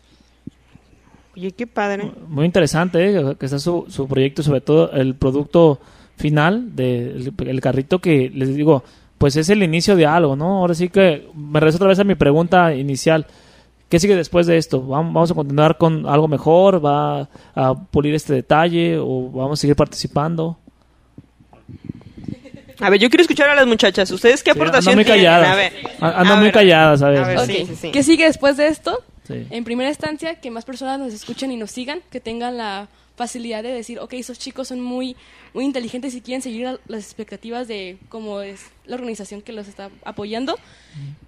[1.35, 2.11] Oye, qué padre.
[2.29, 5.79] Muy interesante eh, que está su, su proyecto, sobre todo el producto
[6.17, 8.83] final del el carrito que les digo,
[9.17, 10.59] pues es el inicio de algo, ¿no?
[10.59, 13.25] Ahora sí que me regreso otra vez a mi pregunta inicial.
[13.89, 14.81] ¿Qué sigue después de esto?
[14.81, 16.83] ¿Vam- ¿Vamos a continuar con algo mejor?
[16.83, 18.97] ¿Va a pulir este detalle?
[18.97, 20.57] ¿O vamos a seguir participando?
[22.79, 24.09] A ver, yo quiero escuchar a las muchachas.
[24.11, 25.23] ¿Ustedes qué Sí, aportación andan muy tienen?
[25.25, 25.49] calladas.
[25.49, 25.73] A ver.
[26.01, 26.53] Andan A muy ver.
[26.53, 27.23] calladas, a ver.
[27.23, 27.91] A ver, sí, sí, sí.
[27.91, 29.03] ¿Qué sigue después de esto?
[29.27, 29.47] Sí.
[29.49, 33.63] En primera instancia, que más personas nos escuchen y nos sigan, que tengan la facilidad
[33.63, 35.15] de decir, ok, esos chicos son muy,
[35.53, 39.89] muy inteligentes y quieren seguir las expectativas de cómo es la organización que los está
[40.03, 40.59] apoyando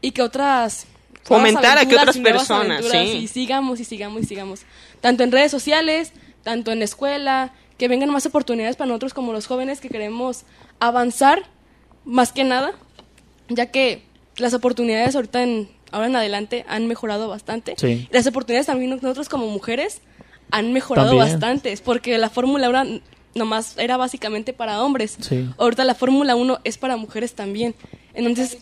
[0.01, 0.85] y que otras...
[1.23, 2.85] Fomentar a que otras personas.
[2.93, 4.61] Y sigamos y sigamos y sigamos.
[5.01, 9.33] Tanto en redes sociales, tanto en la escuela, que vengan más oportunidades para nosotros como
[9.33, 10.43] los jóvenes que queremos
[10.79, 11.43] avanzar
[12.05, 12.73] más que nada,
[13.49, 14.03] ya que
[14.37, 17.75] las oportunidades ahorita en, ahora en adelante han mejorado bastante.
[17.77, 18.07] Sí.
[18.11, 20.01] Las oportunidades también nosotros como mujeres
[20.51, 21.31] han mejorado También.
[21.33, 22.85] bastantes, porque la Fórmula ahora
[23.35, 25.17] nomás era básicamente para hombres.
[25.19, 25.49] Sí.
[25.57, 27.75] Ahorita la Fórmula 1 es para mujeres también.
[28.13, 28.57] Entonces,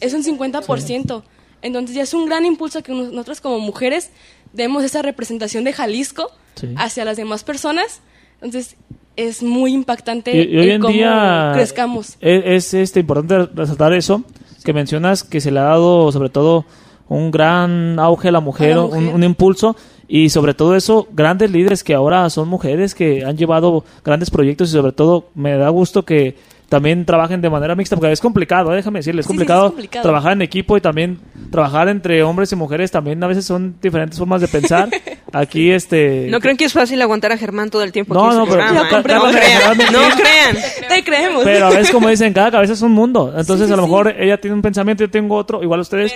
[0.00, 1.22] es un 50%.
[1.62, 4.10] Entonces ya es un gran impulso que nos- nosotros como mujeres
[4.52, 6.68] demos esa representación de Jalisco Sí.
[6.76, 8.00] hacia las demás personas.
[8.40, 8.76] Entonces,
[9.16, 12.16] es muy impactante Y, y hoy en cómo día crezcamos.
[12.20, 14.22] Es, es, este, importante resaltar eso,
[14.64, 16.64] que mencionas que se le ha dado sobre todo
[17.08, 19.14] un gran auge a la mujer, A la Un, mujer.
[19.14, 19.76] un impulso
[20.08, 24.68] y sobre todo eso, grandes líderes que ahora son mujeres que han llevado grandes proyectos
[24.70, 26.36] y sobre todo me da gusto que
[26.68, 28.76] también trabajen de manera mixta, porque es complicado, ¿eh?
[28.76, 30.02] déjame decirles, es Sí, sí, complicado, es complicado.
[30.02, 34.18] trabajar en equipo y también trabajar entre hombres y mujeres también a veces son diferentes
[34.18, 34.88] formas de pensar.
[35.34, 38.44] Aquí este No creen que es fácil aguantar a Germán todo el tiempo No, no,
[38.44, 38.98] pero- programa, pero- ¿eh?
[38.98, 40.56] No pero- crean, pero- no crean.
[40.88, 41.44] Te creemos.
[41.44, 43.34] Pero a veces, como dicen, cada cabeza es un mundo.
[43.36, 43.88] Entonces, Sí, sí, a lo sí.
[43.90, 45.62] mejor ella tiene un pensamiento, yo tengo otro.
[45.62, 46.14] Igual ustedes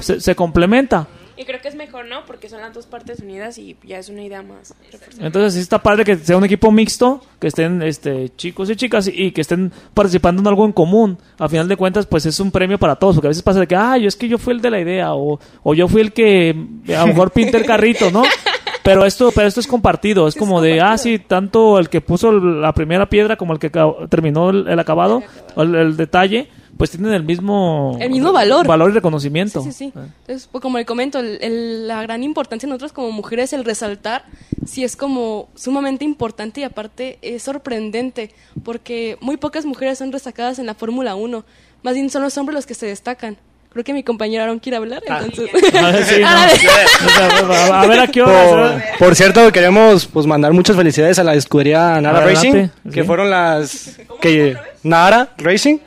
[0.00, 1.06] se, se complementa.
[1.36, 2.24] Y creo que es mejor, ¿no?
[2.26, 4.74] Porque son las dos partes unidas y ya es una idea más.
[5.18, 9.10] Entonces, sí está padre que sea un equipo mixto, que estén este, chicos y chicas
[9.12, 11.18] y que estén participando en algo en común.
[11.38, 13.16] A final de cuentas, pues es un premio para todos.
[13.16, 14.80] Porque a veces pasa de que, ah, yo es que yo fui el de la
[14.80, 15.14] idea.
[15.14, 16.54] O, o yo fui el que
[16.88, 18.22] a lo mejor pinté el carrito, ¿no?
[18.84, 20.28] Pero esto, pero esto es compartido.
[20.28, 23.70] Es como de, ah, sí, tanto el que puso la primera piedra como el que
[24.10, 25.22] terminó el, el acabado,
[25.56, 27.96] o el, el detalle, pues tienen el mismo...
[28.00, 28.66] El mismo valor.
[28.66, 29.62] Valor y reconocimiento.
[29.62, 29.92] Sí, sí, sí.
[29.96, 33.64] Entonces, pues, como le comento, el- el- la gran importancia en nosotros como mujeres, el
[33.64, 34.24] resaltar,
[34.66, 38.32] sí es como sumamente importante y aparte es sorprendente,
[38.64, 41.44] porque muy pocas mujeres son destacadas en la Fórmula 1.
[41.82, 43.36] Más bien son los hombres los que se destacan.
[43.74, 45.50] Creo que mi compañero Aaron quiere hablar, entonces...
[45.74, 48.82] A ver, a ver a qué hora.
[48.98, 53.30] Por, por cierto, queremos pues mandar muchas felicidades a la escudería Nara Racing, que fueron
[53.30, 55.78] las que Nara Racing,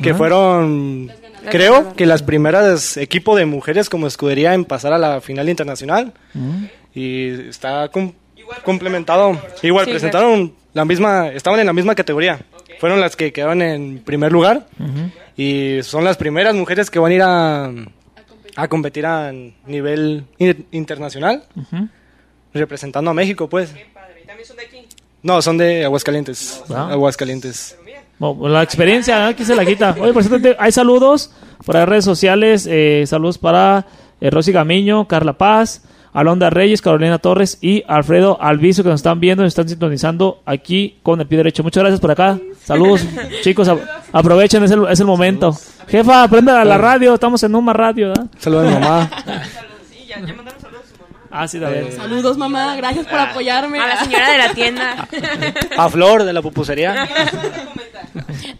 [0.00, 0.18] que Ajá.
[0.18, 1.12] fueron
[1.50, 6.12] creo que las primeras equipo de mujeres como escudería en pasar a la final internacional.
[6.94, 8.12] Y está com-
[8.64, 9.36] complementado.
[9.62, 12.38] Igual Sí, presentaron la misma, estaban en la misma categoría.
[12.82, 14.66] Fueron las que quedaron en primer lugar
[15.36, 17.70] y son las primeras mujeres que van a ir a,
[18.56, 19.30] a competir a
[19.66, 21.86] nivel in- internacional Ujú.
[22.52, 23.72] representando a México, pues.
[25.22, 26.64] No, son de Aguascalientes.
[26.70, 26.88] Ah.
[26.90, 27.78] Aguascalientes.
[28.18, 29.94] Bueno, la experiencia, aquí se la quita.
[30.00, 31.30] Oye, por cierto, hay saludos
[31.64, 32.66] por las redes sociales.
[32.68, 33.86] eh, saludos para
[34.20, 39.18] eh, Rosy Gamiño, Carla Paz, Alonda Reyes, Carolina Torres y Alfredo Alviso que nos están
[39.20, 41.62] viendo, nos están sintonizando aquí con el pie derecho.
[41.62, 42.38] Muchas gracias por acá.
[42.62, 43.04] Saludos,
[43.42, 43.66] chicos.
[43.68, 43.78] a-
[44.12, 45.56] aprovechen, es el, es el momento.
[45.88, 47.14] Jefa, prenda la, la radio.
[47.14, 48.12] Estamos en Uma Radio.
[48.38, 49.10] Saludos a mi mamá.
[51.34, 51.96] Ah, sí, David.
[51.96, 52.76] Saludos, mamá.
[52.76, 53.80] Gracias por apoyarme.
[53.80, 55.08] A la señora de la tienda.
[55.78, 57.08] A Flor de la pupusería.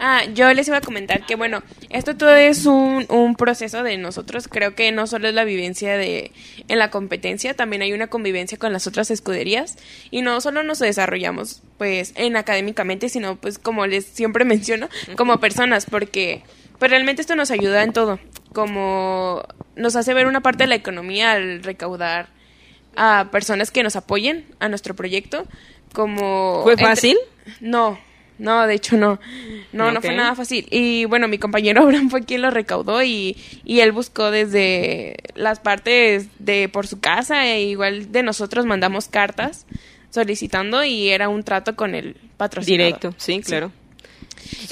[0.05, 3.97] Ah, yo les iba a comentar que, bueno, esto todo es un, un proceso de
[3.99, 4.49] nosotros.
[4.49, 6.33] Creo que no solo es la vivencia de
[6.67, 9.79] en la competencia, también hay una convivencia con las otras escuderías.
[10.11, 15.39] Y no solo nos desarrollamos, pues, en académicamente, sino, pues, como les siempre menciono, como
[15.39, 16.43] personas, porque,
[16.81, 18.19] pues, realmente esto nos ayuda en todo.
[18.53, 19.45] Como
[19.77, 22.29] nos hace ver una parte de la economía al recaudar
[22.97, 25.47] a personas que nos apoyen a nuestro proyecto.
[25.93, 27.19] Como ¿Fue entre- fácil?
[27.61, 27.99] No,
[28.43, 29.21] No, de hecho no.
[29.73, 30.67] No, no fue nada fácil.
[30.71, 35.61] Y bueno, mi compañero Abraham fue quien lo recaudó y, y él buscó desde las
[35.61, 39.65] partes de por su casa e igual de nosotros mandamos cartas
[40.11, 42.87] solicitando y era un trato con el patrocinador.
[43.01, 43.71] Directo, sí, claro.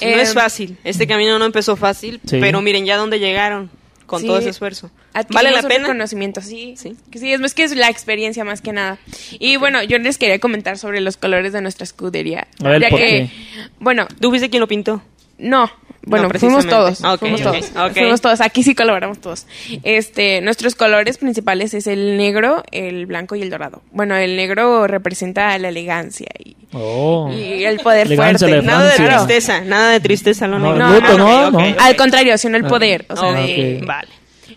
[0.02, 0.76] No es fácil.
[0.84, 2.38] Este camino no empezó fácil, Sí.
[2.40, 3.70] pero miren ya dónde llegaron
[4.10, 4.26] con Sí.
[4.26, 4.90] todo ese esfuerzo.
[5.14, 5.84] Adquirimos ¿Vale la pena?
[5.86, 6.74] reconocimiento, sí.
[6.76, 6.96] Sí.
[7.12, 8.98] Que sí, es, es que es la experiencia más que nada.
[9.38, 12.48] Y bueno, yo les quería comentar sobre los colores de nuestra escudería.
[12.64, 13.30] A ver, ya ¿por que, qué?
[13.78, 15.00] bueno, ¿Tú viste quién lo pintó?
[15.38, 15.70] no.
[16.02, 16.98] Bueno, No, fuimos todos.
[17.18, 17.70] Fuimos todos.
[17.92, 18.40] Fuimos todos.
[18.40, 19.46] Aquí sí colaboramos todos.
[19.82, 23.82] Este, nuestros colores principales es el negro, el blanco y el dorado.
[23.92, 27.28] Bueno, el negro representa la elegancia y, Oh.
[27.32, 28.66] y el poder Elegancia, fuerte.
[28.66, 31.58] Nada de tristeza, nada de tristeza, lo No, luto, no, ok, no.
[31.58, 31.76] ok.
[31.80, 32.68] Al contrario, sino el Ah.
[32.68, 33.06] poder.
[33.08, 33.80] O sea, Ah, de-.
[33.84, 34.08] Vale.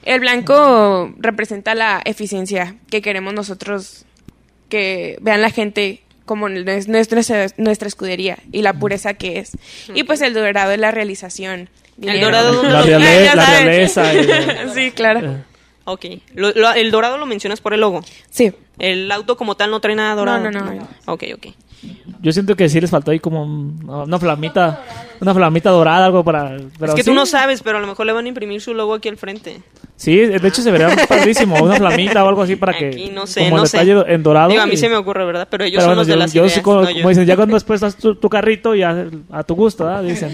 [0.05, 4.05] El blanco representa la eficiencia que queremos nosotros
[4.69, 7.21] que vean la gente como nues- nuestra,
[7.57, 9.51] nuestra escudería y la pureza que es.
[9.93, 11.69] Y pues el dorado es la realización.
[12.01, 12.25] El dinero.
[12.27, 14.13] dorado, ¿dónde La, reale- la realeza.
[14.13, 14.27] y-
[14.73, 15.43] sí, claro.
[15.85, 16.05] Ok.
[16.35, 18.01] Lo- lo- el dorado lo mencionas por el logo.
[18.29, 18.53] Sí.
[18.79, 20.49] El auto como tal no trae nada dorado.
[20.49, 20.87] No, no, no.
[21.07, 21.47] Ok, ok.
[22.21, 24.81] Yo siento que sí les faltó ahí como un- una flamita,
[25.19, 26.55] una flamita dorada, algo para...
[26.79, 27.09] pero es que sí.
[27.09, 29.17] tú no sabes, pero a lo mejor le van a imprimir su logo aquí al
[29.17, 29.61] frente.
[29.97, 32.87] Sí, de hecho se vería padrísimo, una flamita o algo así para que...
[32.87, 33.79] Aquí no sé, como no el sé.
[33.83, 34.49] detalle en dorado.
[34.49, 35.49] Digo, a mí y- se me ocurre, ¿verdad?
[35.51, 36.95] Pero ellos pero son bueno, los de yo, las yo ideas, sí como, no yo.
[36.95, 40.03] como dicen, ya cuando después estás tu, tu carrito ya a tu gusto, ¿verdad?
[40.03, 40.33] Dicen.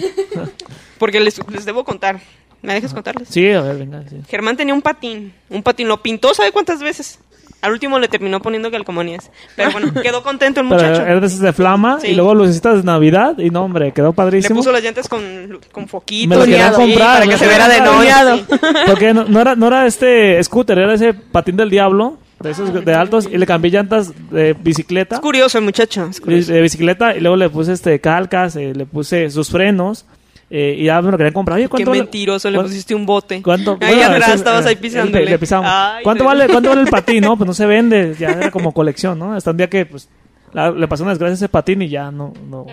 [0.99, 2.19] Porque les, les debo contar.
[2.61, 3.29] ¿Me dejas contarles?
[3.29, 4.03] Sí, a ver, venga.
[4.09, 4.17] sí.
[4.27, 5.33] Germán tenía un patín.
[5.49, 5.87] Un patín.
[5.87, 7.19] Lo pintó, ¿sabe cuántas veces?
[7.61, 9.31] Al último le terminó poniendo calcomanías.
[9.57, 11.01] Pero bueno, quedó contento el Pero muchacho.
[11.05, 12.07] era de esas de flama Sí.
[12.09, 14.55] y luego lucecitas de Navidad y no, hombre, quedó Le padrísimo.
[14.59, 16.29] puso las llantas con, con foquito.
[16.29, 18.45] Me lo querían Sí, comprar, para me que se viera de sí.
[18.87, 22.85] Porque no, no era, no era este scooter, era ese patín del diablo, de esos
[22.85, 25.15] de altos, y le cambié llantas de bicicleta.
[25.15, 26.09] Es curioso el muchacho.
[26.21, 26.53] curioso.
[26.53, 30.05] de bicicleta y luego le puse este calcas, eh, le puse sus frenos
[30.49, 31.57] eh, y ya me lo querían comprar.
[31.57, 33.41] Oye, Qué ¿cuánto vale- mentiroso, le pusiste un bote.
[33.41, 33.77] ¿Cuánto?
[33.81, 35.25] Ahí bueno, atrás estabas eh, ahí le- pisándole.
[35.25, 35.69] Le, pisamos.
[35.71, 36.27] Ay, ¿Cuánto no.
[36.29, 37.21] vale, ¿Cuánto vale el patín?
[37.21, 39.33] No, pues no se vende, ya era como colección, ¿no?
[39.33, 40.09] Hasta un día que pues
[40.53, 42.65] la- le pasó una desgracia a ese patín y ya no, no.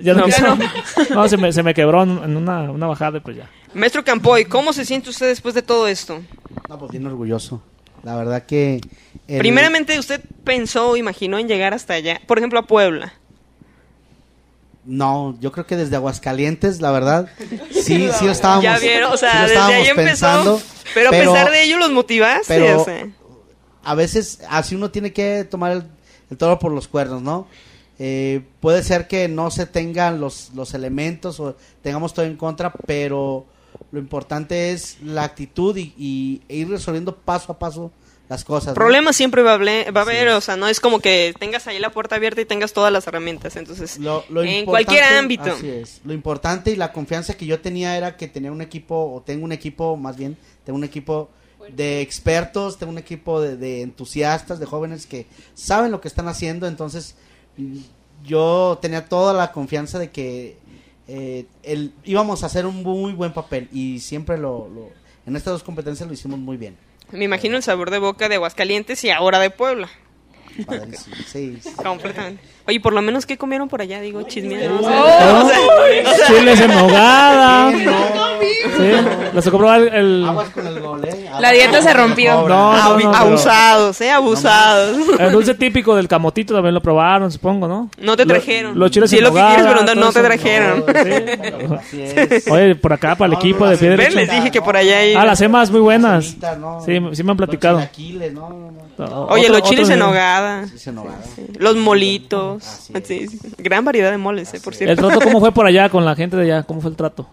[0.00, 0.56] Ya no, No, quiso.
[0.56, 0.70] ya
[1.14, 3.50] No, se, me, se me quebró en, en una, una bajada y pues ya.
[3.74, 6.20] Maestro Campoy, ¿cómo se siente usted después de todo esto?
[6.68, 7.62] No, pues bien orgulloso.
[8.02, 8.80] La verdad que...
[9.28, 12.20] el- Primeramente, ¿usted pensó o imaginó en llegar hasta allá?
[12.26, 13.12] Por ejemplo, a Puebla.
[14.84, 17.28] No, yo creo que desde Aguascalientes, la verdad,
[17.70, 20.06] sí, sí lo estábamos ya vieron, o sí lo sea, desde estábamos ahí empezó.
[20.06, 20.62] pensando,
[20.94, 22.44] pero a pesar de ello, los motivaste.
[22.48, 23.08] pero- o sea.
[23.84, 25.84] a veces así uno tiene que tomar el,
[26.30, 27.46] el toro por los cuernos, ¿no?
[27.98, 32.72] Eh, puede ser que no se tengan los, los elementos o tengamos todo en contra,
[32.86, 33.44] pero
[33.92, 37.92] lo importante es la actitud y, y- e ir resolviendo paso a paso
[38.30, 38.68] las cosas.
[38.68, 38.74] ¿no?
[38.74, 41.66] Problemas siempre va a, haber, va a haber, o sea, no es como que tengas
[41.66, 45.42] ahí la puerta abierta y tengas todas las herramientas, entonces, Lo- lo en cualquier ámbito.
[45.52, 46.00] Así es.
[46.04, 49.44] Lo importante y la confianza que yo tenía era que tenía un equipo, o tengo
[49.44, 51.28] un equipo, más bien, tengo un equipo
[51.76, 56.26] de expertos, tengo un equipo de, de entusiastas, de jóvenes que saben lo que están
[56.28, 57.16] haciendo, entonces
[58.24, 60.56] yo tenía toda la confianza de que
[61.08, 64.90] eh, el, íbamos a hacer un muy buen papel y siempre lo, lo-
[65.26, 66.76] en estas dos competencias lo hicimos muy bien.
[67.12, 69.88] Me imagino el sabor de boca de Aguascalientes y ahora de Puebla.
[71.76, 72.42] Completamente.
[72.70, 74.00] Oye, por lo menos, ¿qué comieron por allá?
[74.00, 74.80] Digo, chismeando.
[74.88, 75.50] Oh,
[76.28, 77.72] Chiles en nogada.
[78.40, 79.10] Sí, no.
[79.10, 79.88] Sí, les compró el...
[79.94, 81.26] el- Aguas con el gol, ¿eh?
[81.40, 82.48] La dieta se rompió.
[82.48, 84.10] No, no, no, pero- abusados, ¿eh?
[84.10, 84.96] Abusados.
[85.18, 87.90] El dulce típico del camotito también lo probaron, supongo, ¿no?
[87.98, 88.78] No te Lo- trajeron.
[88.78, 90.84] Los chiles Sí, en lo que nogada, quieres preguntar, no te trajeron.
[90.86, 91.74] Sí.
[91.78, 92.48] Así es.
[92.50, 95.14] Oye, por acá, para el equipo de pie ven, les dije que por allá hay...
[95.14, 96.36] Ah, las emas muy buenas.
[96.86, 97.82] Sí, sí me han platicado.
[99.28, 100.66] Oye, los chiles en nogada.
[100.92, 101.18] Nogada.
[101.58, 102.59] Los molitos.
[102.66, 103.06] Así es.
[103.06, 103.38] Sí, sí.
[103.58, 105.06] Gran variedad de moles, eh, por ¿El cierto.
[105.08, 106.62] trato cómo fue por allá con la gente de allá?
[106.62, 107.26] ¿Cómo fue el trato?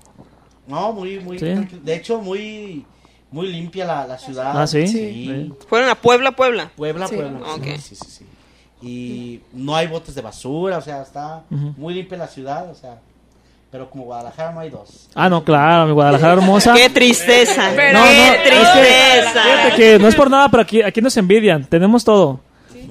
[0.68, 1.40] No, muy, muy.
[1.40, 1.46] Sí.
[1.46, 1.82] tranquilo.
[1.84, 2.86] De hecho, muy,
[3.32, 4.60] muy limpia la, la ciudad.
[4.62, 4.88] Ah, ¿sí?
[4.88, 4.98] Sí.
[5.28, 5.54] Sí.
[5.70, 6.72] Fueron a Puebla, Puebla.
[6.76, 7.16] Puebla, Sí.
[7.16, 7.40] Puebla.
[7.80, 8.26] Sí, sí, sí.
[8.82, 13.00] Y no hay botes de basura, o sea, está muy limpia la ciudad, o sea.
[13.70, 15.10] Pero como Guadalajara no hay dos.
[15.14, 16.74] Ah, no, claro, mi Guadalajara hermosa.
[16.74, 17.70] ¡Qué tristeza!
[17.76, 19.44] Pero- No, no, ¡Qué es que- tristeza!
[19.44, 21.66] Fíjate que no es por nada, pero aquí, aquí nos envidian.
[21.66, 22.40] Tenemos todo.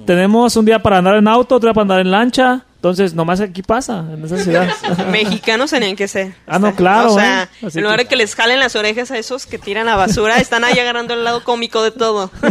[0.07, 2.63] Tenemos un día para andar en auto, otro día para andar en lancha.
[2.77, 4.69] Entonces, nomás aquí pasa, en esa ciudad.
[5.11, 6.33] Mexicanos tenían que ser.
[6.47, 7.67] Ah, no, claro, O sea, ¿eh?
[7.73, 10.37] En lugar que- de que les jalen las orejas a esos que tiran la basura,
[10.37, 12.31] están ahí agarrando el lado cómico de todo.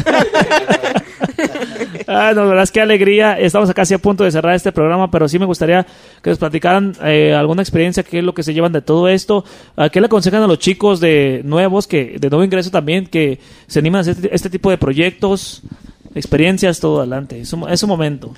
[2.08, 3.36] Ah, no, la verdad es que alegría.
[3.38, 5.84] Estamos casi a punto de cerrar este programa, pero sí me gustaría
[6.22, 9.44] que nos platicaran eh, alguna experiencia, qué es lo que se llevan de todo esto.
[9.76, 13.40] ¿A ¿Qué le aconsejan a los chicos de nuevos, que de nuevo ingreso también, que
[13.66, 15.62] se animan a hacer este tipo de proyectos,
[16.16, 17.40] experiencias, todo adelante?
[17.40, 18.34] Es un, momento.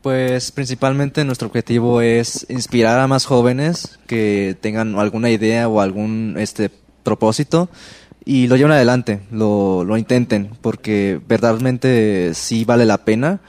[0.00, 6.36] Pues principalmente nuestro objetivo es inspirar a más jóvenes que tengan alguna idea o algún
[6.38, 6.70] este
[7.02, 7.68] propósito
[8.24, 13.40] y lo lleven adelante, lo, lo intenten, porque verdaderamente sí vale la pena.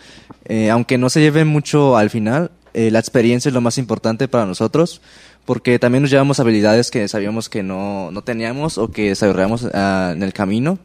[0.46, 4.28] Eh, aunque no se lleve mucho al final, eh, la experiencia es lo más importante
[4.28, 5.02] para nosotros,
[5.46, 10.12] porque también nos llevamos habilidades que sabíamos que no, no teníamos o que desarrollamos ah,
[10.16, 10.80] en el camino.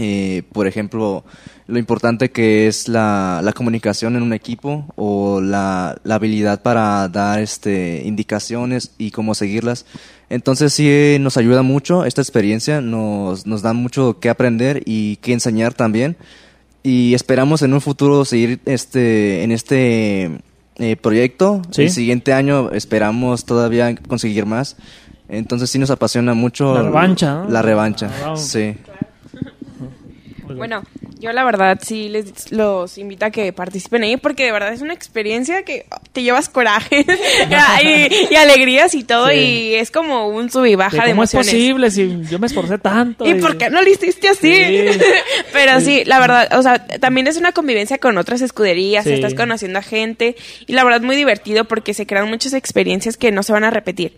[0.00, 1.24] Eh, por ejemplo,
[1.66, 7.08] lo importante que es la, la comunicación en un equipo o la, la habilidad para
[7.08, 9.86] dar este, indicaciones y cómo seguirlas.
[10.30, 15.32] Entonces sí nos ayuda mucho esta experiencia, nos, nos da mucho que aprender y que
[15.32, 16.16] enseñar también.
[16.84, 20.30] Y esperamos en un futuro seguir este, en este
[20.76, 21.60] eh, proyecto.
[21.72, 21.82] Sí.
[21.82, 24.76] El siguiente año esperamos todavía conseguir más.
[25.28, 27.50] Entonces sí nos apasiona mucho La revancha, ¿no?
[27.50, 28.36] La revancha, Ah, wow.
[28.36, 28.74] sí.
[30.56, 30.82] Bueno,
[31.20, 34.80] yo la verdad sí les los invito a que participen ahí porque de verdad es
[34.80, 37.04] una experiencia que te llevas coraje
[37.82, 39.34] y, y alegrías y todo Sí.
[39.36, 41.54] y es como un sub y baja De de, ¿Cómo es emociones.
[41.62, 43.26] posible si yo me esforcé tanto?
[43.26, 44.52] ¿Y por qué no lo hiciste así?
[44.54, 44.98] Sí.
[45.52, 49.78] Pero sí, la verdad, o sea, también es una convivencia con otras escuderías, estás conociendo
[49.78, 50.36] a gente
[50.66, 53.70] y la verdad muy divertido porque se crean muchas experiencias que no se van a
[53.70, 54.16] repetir.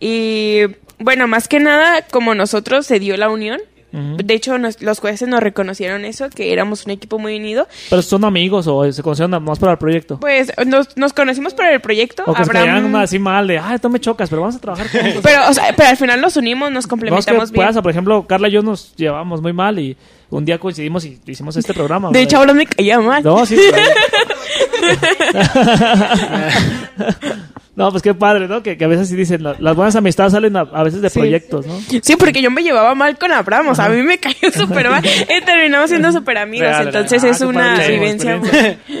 [0.00, 0.60] Y
[0.98, 3.60] bueno, más que nada, como nosotros se dio la unión.
[3.92, 7.68] De hecho, nos- los jueces nos reconocieron eso, que éramos un equipo muy unido.
[7.90, 10.18] Pero son amigos o se conocieron más para el proyecto.
[10.18, 12.22] Pues nos, nos conocimos por el proyecto.
[12.26, 15.20] O que Abraham- así mal de, ay, tú me chocas, pero vamos a trabajar juntos.
[15.22, 17.66] pero, o sea, pero al final nos unimos, nos No es que complementamos bien.
[17.66, 19.96] pasa, por ejemplo, Carla y yo nos llevamos muy mal y
[20.30, 22.10] un día coincidimos y hicimos este programa.
[22.10, 23.22] De hecho, ahora me caía mal.
[23.22, 23.56] No, sí.
[27.74, 28.62] no, pues qué padre, ¿no?
[28.62, 31.08] Que, que a veces sí dicen, la- las buenas amistades salen a, a veces de
[31.08, 31.18] Sí.
[31.18, 31.78] proyectos, ¿no?
[32.02, 34.90] Sí, porque yo me llevaba mal con Abraham, o sea, a mí me cayó súper
[34.90, 38.40] mal y terminamos siendo súper amigos, Real, entonces Ah, es una padrísimo, vivencia.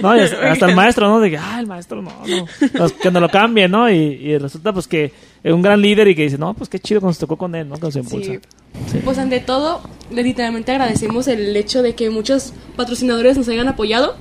[0.00, 1.20] No, y hasta, hasta el maestro, ¿no?
[1.20, 2.46] De que, ah, el maestro, no, no.
[2.78, 3.90] Nos- que nos lo cambie, ¿no?
[3.90, 5.12] Y, y resulta, pues, que
[5.44, 7.54] es un gran líder y que dice, no, pues qué chido cuando se tocó con
[7.54, 7.74] él, ¿no?
[7.74, 8.32] Cuando se impulsa.
[8.90, 8.98] Sí.
[9.04, 14.16] Pues ante todo, le- literalmente agradecemos el hecho de que muchos patrocinadores nos hayan apoyado,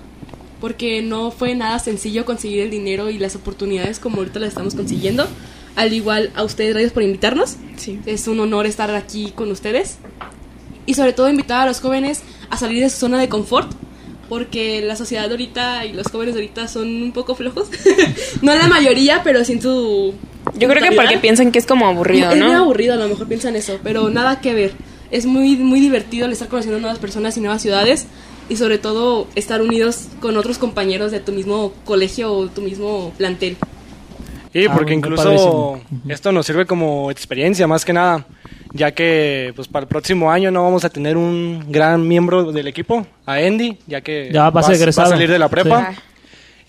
[0.61, 4.75] porque no fue nada sencillo conseguir el dinero y las oportunidades como ahorita las estamos
[4.75, 5.27] consiguiendo.
[5.75, 7.57] Al igual a ustedes, gracias por invitarnos.
[7.77, 7.99] Sí.
[8.05, 9.97] Es un honor estar aquí con ustedes.
[10.85, 13.71] Y sobre todo invitar a los jóvenes a salir de su zona de confort,
[14.29, 17.69] porque la sociedad de ahorita y los jóvenes de ahorita son un poco flojos.
[18.41, 20.13] no la mayoría, pero sí en su...
[20.57, 22.59] Yo creo que porque piensan que es como aburrido, Es muy ¿no?
[22.59, 24.73] aburrido, a lo mejor piensan eso, pero nada que ver.
[25.09, 28.07] Es muy, muy divertido el estar conociendo nuevas personas y nuevas ciudades
[28.51, 33.13] y sobre todo estar unidos con otros compañeros de tu mismo colegio o tu mismo
[33.17, 33.55] plantel.
[34.53, 35.79] Sí, Ah, porque muy incluso
[36.09, 38.25] esto nos sirve como experiencia más que nada,
[38.73, 42.67] ya que pues para el próximo año no vamos a tener un gran miembro del
[42.67, 45.09] equipo, a Andy, ya que Ya va a ser egresado.
[45.11, 45.93] salir de la prepa.
[45.93, 45.99] Sí.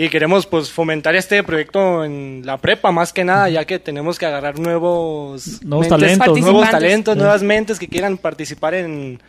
[0.05, 4.19] Y queremos pues fomentar este proyecto en la prepa más que nada, ya que tenemos
[4.19, 9.21] que agarrar nuevos Nuevos talentos, nuevos talentos, nuevas mentes que quieran participar en,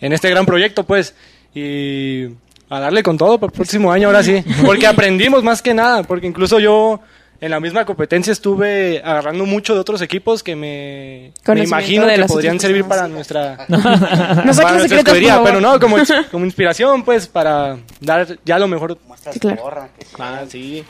[0.00, 1.14] en este gran proyecto, pues.
[1.54, 2.26] Y
[2.68, 4.42] a darle con todo para el próximo año, ahora sí.
[4.64, 7.00] Porque aprendimos más que nada, porque incluso yo
[7.40, 11.32] en la misma competencia estuve agarrando mucho de otros equipos que me,
[11.62, 15.44] imagino de que podrían servir para nuestra, No para nuestra secretos, escudería, por favor.
[15.44, 15.96] pero no, como,
[16.30, 18.98] como inspiración, pues, para dar ya lo mejor.
[19.30, 19.88] Sí, claro.
[20.18, 20.84] Ah, sí.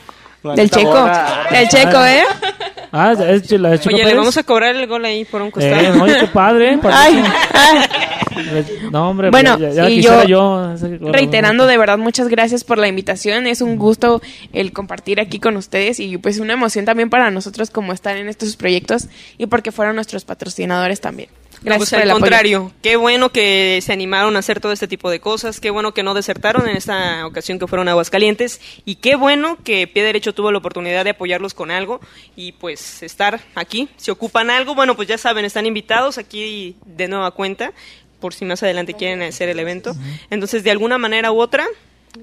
[0.53, 1.09] Del checo,
[1.51, 2.23] del checo, ¿eh?
[2.91, 4.17] Ah, es la de Chico Oye, le Pérez.
[4.17, 5.75] vamos a cobrar el gol ahí por un costado.
[5.75, 6.79] Eh, oye, qué padre, ¿eh?
[6.83, 7.23] Ay,
[7.53, 7.79] ay.
[8.91, 10.73] No, hombre, Bueno, ya, ya y quisiera yo,
[11.11, 14.21] Reiterando de verdad muchas gracias por la invitación, es un gusto
[14.53, 18.27] el compartir aquí con ustedes y pues una emoción también para nosotros como estar en
[18.29, 21.29] estos proyectos y porque fueron nuestros patrocinadores también.
[21.65, 22.21] No, Gracias pues, por el al apoyo.
[22.21, 25.95] contrario, qué bueno que se animaron a hacer todo este tipo de cosas, qué bueno
[25.95, 30.03] que no desertaron en esta ocasión que fueron a Aguascalientes y qué bueno que Pie
[30.03, 31.99] Derecho tuvo la oportunidad de apoyarlos con algo
[32.35, 33.89] y pues estar aquí.
[33.97, 37.73] Si ocupan algo, bueno, pues ya saben, están invitados aquí de nueva cuenta
[38.19, 39.95] por si más adelante quieren hacer el evento.
[40.29, 41.65] Entonces, de alguna manera u otra,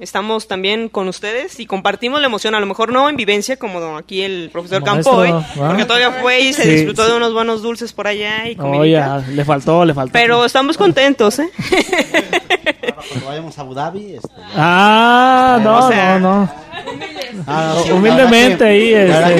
[0.00, 3.96] estamos también con ustedes y compartimos la emoción, a lo mejor no en vivencia como
[3.96, 5.68] aquí el profesor Maestro, Campoy, ¿va?
[5.68, 7.10] porque todavía fue y se Sí, disfrutó sí.
[7.10, 9.18] de unos buenos dulces por allá y Oye, comidita.
[9.30, 10.12] le faltó, le faltó.
[10.12, 11.50] Pero estamos contentos, ¿eh?
[13.08, 16.50] Cuando vayamos a Abu Dhabi, este, Ah, no, O sea, no, no.
[17.46, 19.34] Ah, no, sí, Humildemente ahí, este.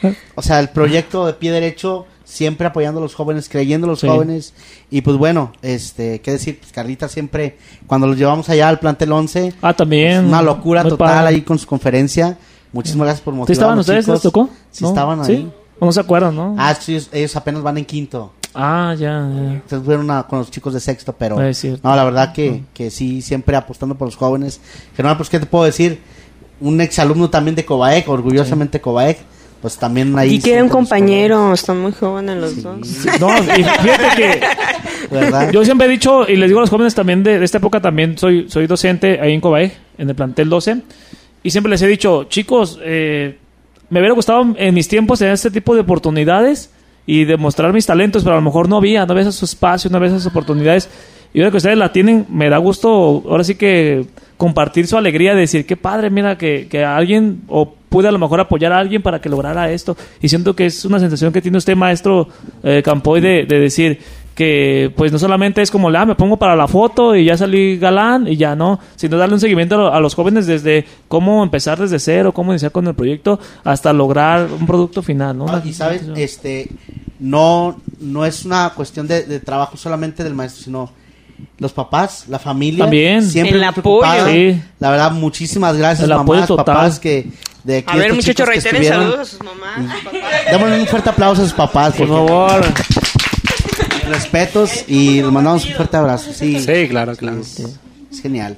[0.00, 2.06] que, o sea, el proyecto de pie derecho,
[2.36, 4.06] siempre apoyando a los jóvenes, creyendo en los Sí.
[4.06, 4.52] jóvenes.
[4.90, 9.10] Y pues bueno, este, qué decir, pues Carlita siempre, cuando los llevamos allá al plantel
[9.12, 10.26] 11, Ah, también.
[10.26, 11.28] una locura Muy total padre.
[11.34, 12.36] ahí con su conferencia.
[12.72, 14.06] Muchísimas gracias por motivar ¿Sí estaban a ustedes?
[14.08, 14.50] ¿Les tocó?
[14.70, 14.90] Sí ¿No?
[14.90, 15.32] estaban ¿Sí?
[15.32, 15.52] ahí.
[15.78, 16.54] ¿O no se acuerdan, no?
[16.58, 18.32] Ah, sí, ellos, apenas van en quinto.
[18.54, 19.52] Ah, ya, ya.
[19.52, 22.90] Entonces fueron a- con los chicos de sexto, pero Es no, la verdad que, que
[22.90, 24.60] sí, siempre apostando por los jóvenes.
[24.96, 26.00] Germán, pues, ¿qué te puedo decir?
[26.58, 29.18] un exalumno también de Cobaec, orgullosamente Cobaec,
[29.66, 30.34] pues también ahí.
[30.34, 32.78] Y que era un siempre nos compañero, están muy jóvenes los dos.
[33.20, 34.40] No, y fíjate que
[35.10, 35.50] ¿verdad?
[35.50, 37.80] yo siempre he dicho, y les digo a los jóvenes también de, de esta época,
[37.80, 40.82] también soy, soy docente ahí en Cobae, en el plantel 12,
[41.42, 43.38] y siempre les he dicho, chicos, eh,
[43.90, 46.70] me hubiera gustado en mis tiempos tener este tipo de oportunidades
[47.04, 49.98] y demostrar mis talentos, pero a lo mejor no había, no había esos espacios, no
[49.98, 50.88] había esas oportunidades.
[51.34, 52.88] Y ahora que ustedes la tienen, me da gusto,
[53.28, 54.06] ahora sí que
[54.36, 58.18] compartir su alegría de decir, qué padre, mira, que, que alguien, o pude a lo
[58.18, 59.96] mejor apoyar a alguien para que lograra esto.
[60.20, 62.28] Y siento que es una sensación que tiene usted, maestro
[62.62, 63.98] eh, Campoy, de, de decir
[64.34, 67.78] que pues no solamente es como, ah, me pongo para la foto y ya salí
[67.78, 71.42] galán y ya no, sino darle un seguimiento a, lo- a los jóvenes desde cómo
[71.42, 75.46] empezar desde cero, cómo iniciar con el proyecto, hasta lograr un producto final, ¿no?
[75.48, 76.68] Ah, y sabes, este,
[77.18, 80.90] no, no es una cuestión de, de trabajo solamente del maestro, sino
[81.58, 82.84] los papás, la familia.
[82.84, 83.22] También.
[83.22, 84.26] Siempre El apoyo.
[84.26, 84.60] Sí.
[84.80, 86.64] La verdad, muchísimas gracias, El apoyo mamás, total.
[86.66, 87.30] papás, que
[87.66, 89.02] de aquí A ver, muchachos, reiteren estuvieron.
[89.10, 90.20] saludos a sus mamás, papás.
[90.50, 92.64] Démosle un fuerte aplauso a sus papás, Por favor.
[94.08, 96.32] respetos y les mandamos un fuerte abrazo.
[96.32, 97.40] Sí, Sí, claro, claro.
[97.40, 97.58] Es,
[98.12, 98.56] es genial.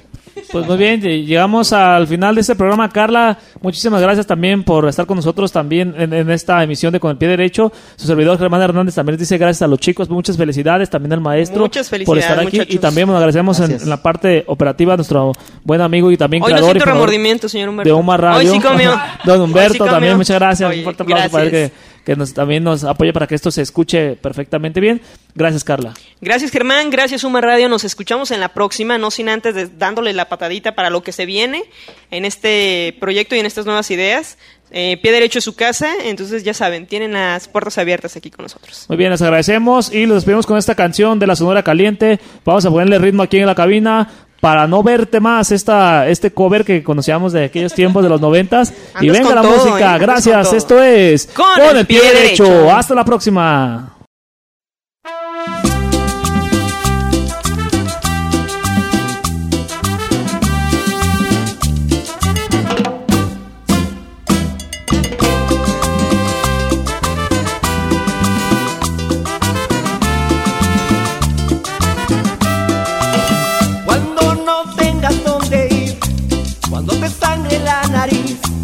[0.51, 2.89] Pues muy bien, ll- llegamos al final de este programa.
[2.89, 7.11] Carla, muchísimas gracias también por estar con nosotros también en, en esta emisión de Con
[7.11, 7.71] el Pie Derecho.
[7.95, 11.21] Su servidor Germán Hernández también les dice gracias a los chicos, muchas felicidades, también al
[11.21, 12.57] maestro Muchas por estar aquí.
[12.57, 12.75] muchachos.
[12.75, 13.83] Y también nos agradecemos en, Gracias.
[13.83, 15.33] en la parte operativa a nuestro
[15.63, 17.89] buen amigo y también Hoy no creador y siento fundador remordimiento, señor Humberto.
[17.89, 18.51] de Uma Radio.
[18.51, 18.91] Hoy sí comió.
[19.25, 19.93] Don Hoy Humberto sí comió.
[19.93, 20.69] también, muchas gracias.
[20.69, 21.71] Oye, un fuerte aplauso para gracias.
[21.71, 24.99] que, que nos, también nos apoya para que esto se escuche perfectamente bien.
[25.35, 25.93] Gracias, Carla.
[26.21, 30.13] Gracias Germán, gracias Uma Radio, nos escuchamos en la próxima, no sin antes de- dándole
[30.13, 31.63] la patadita para lo que se viene
[32.09, 34.39] en este proyecto y en estas nuevas ideas.
[34.71, 38.43] Eh, pie derecho es su casa, entonces ya saben, tienen las puertas abiertas aquí con
[38.43, 38.85] nosotros.
[38.87, 42.19] Muy bien, les agradecemos y los despedimos con esta canción de la Sonora Caliente.
[42.45, 46.63] Vamos a ponerle ritmo aquí en la cabina para no verte más esta, este cover
[46.63, 48.73] que conocíamos de aquellos tiempos de los noventas.
[49.01, 49.99] Y venga la todo, música, ¿eh?
[49.99, 50.53] Gracias.
[50.53, 52.71] Esto es Con el pie derecho.
[52.71, 53.98] Hasta la próxima.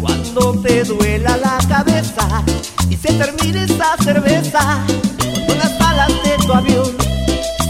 [0.06, 2.44] Cuando te duela la cabeza
[2.88, 4.84] y se termine esa cerveza,
[5.18, 6.96] cuando las balas de tu avión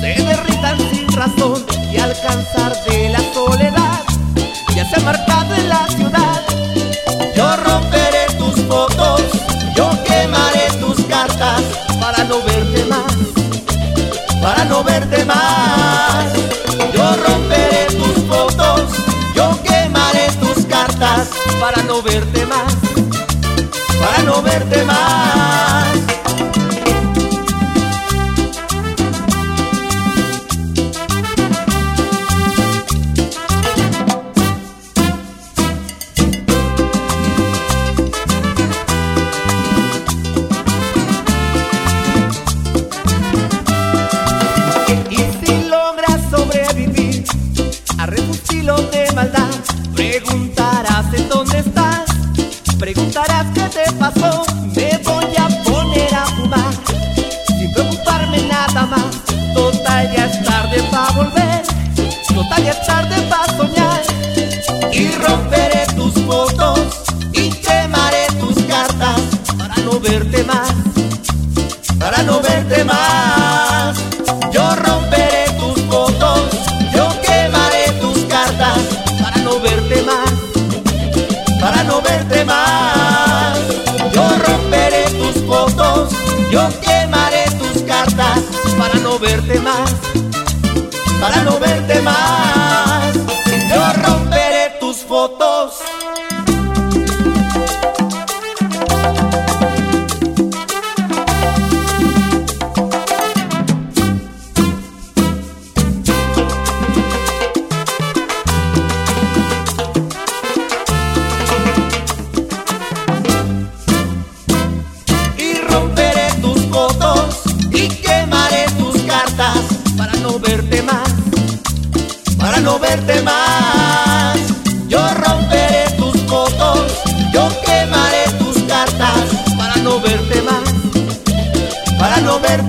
[0.00, 4.00] se derritan sin razón y al cansar de la soledad
[4.74, 6.42] ya se ha marcado en la ciudad.
[7.34, 9.22] Yo romperé tus fotos,
[9.74, 11.62] yo quemaré tus cartas
[11.98, 13.16] para no verte más
[14.42, 15.85] para no verte más.
[21.96, 22.76] No verte más,
[23.98, 25.25] para no verte más.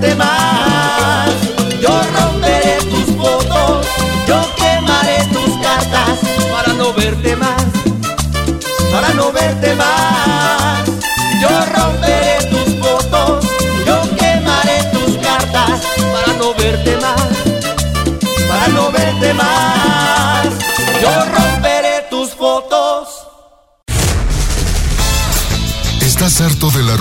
[0.00, 0.37] Para no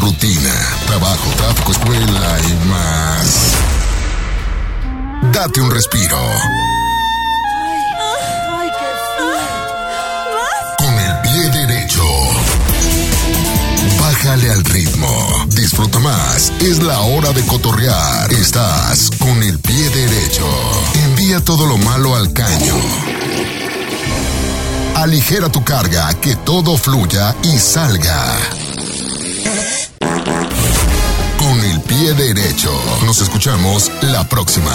[0.08, 0.54] rutina?
[0.86, 3.52] Trabajo, tráfico, escuela y más.
[5.34, 6.18] Date un respiro.
[10.78, 12.04] Con el pie derecho.
[14.00, 15.46] Bájale al ritmo.
[15.48, 16.54] Disfruta más.
[16.62, 18.32] Es la hora de cotorrear.
[18.32, 20.48] Estás con el pie derecho.
[21.04, 22.76] Envía todo lo malo al caño.
[24.96, 28.57] Aligera tu carga, que todo fluya y salga.
[32.14, 32.72] Derecho.
[33.06, 34.72] Nos escuchamos la próxima.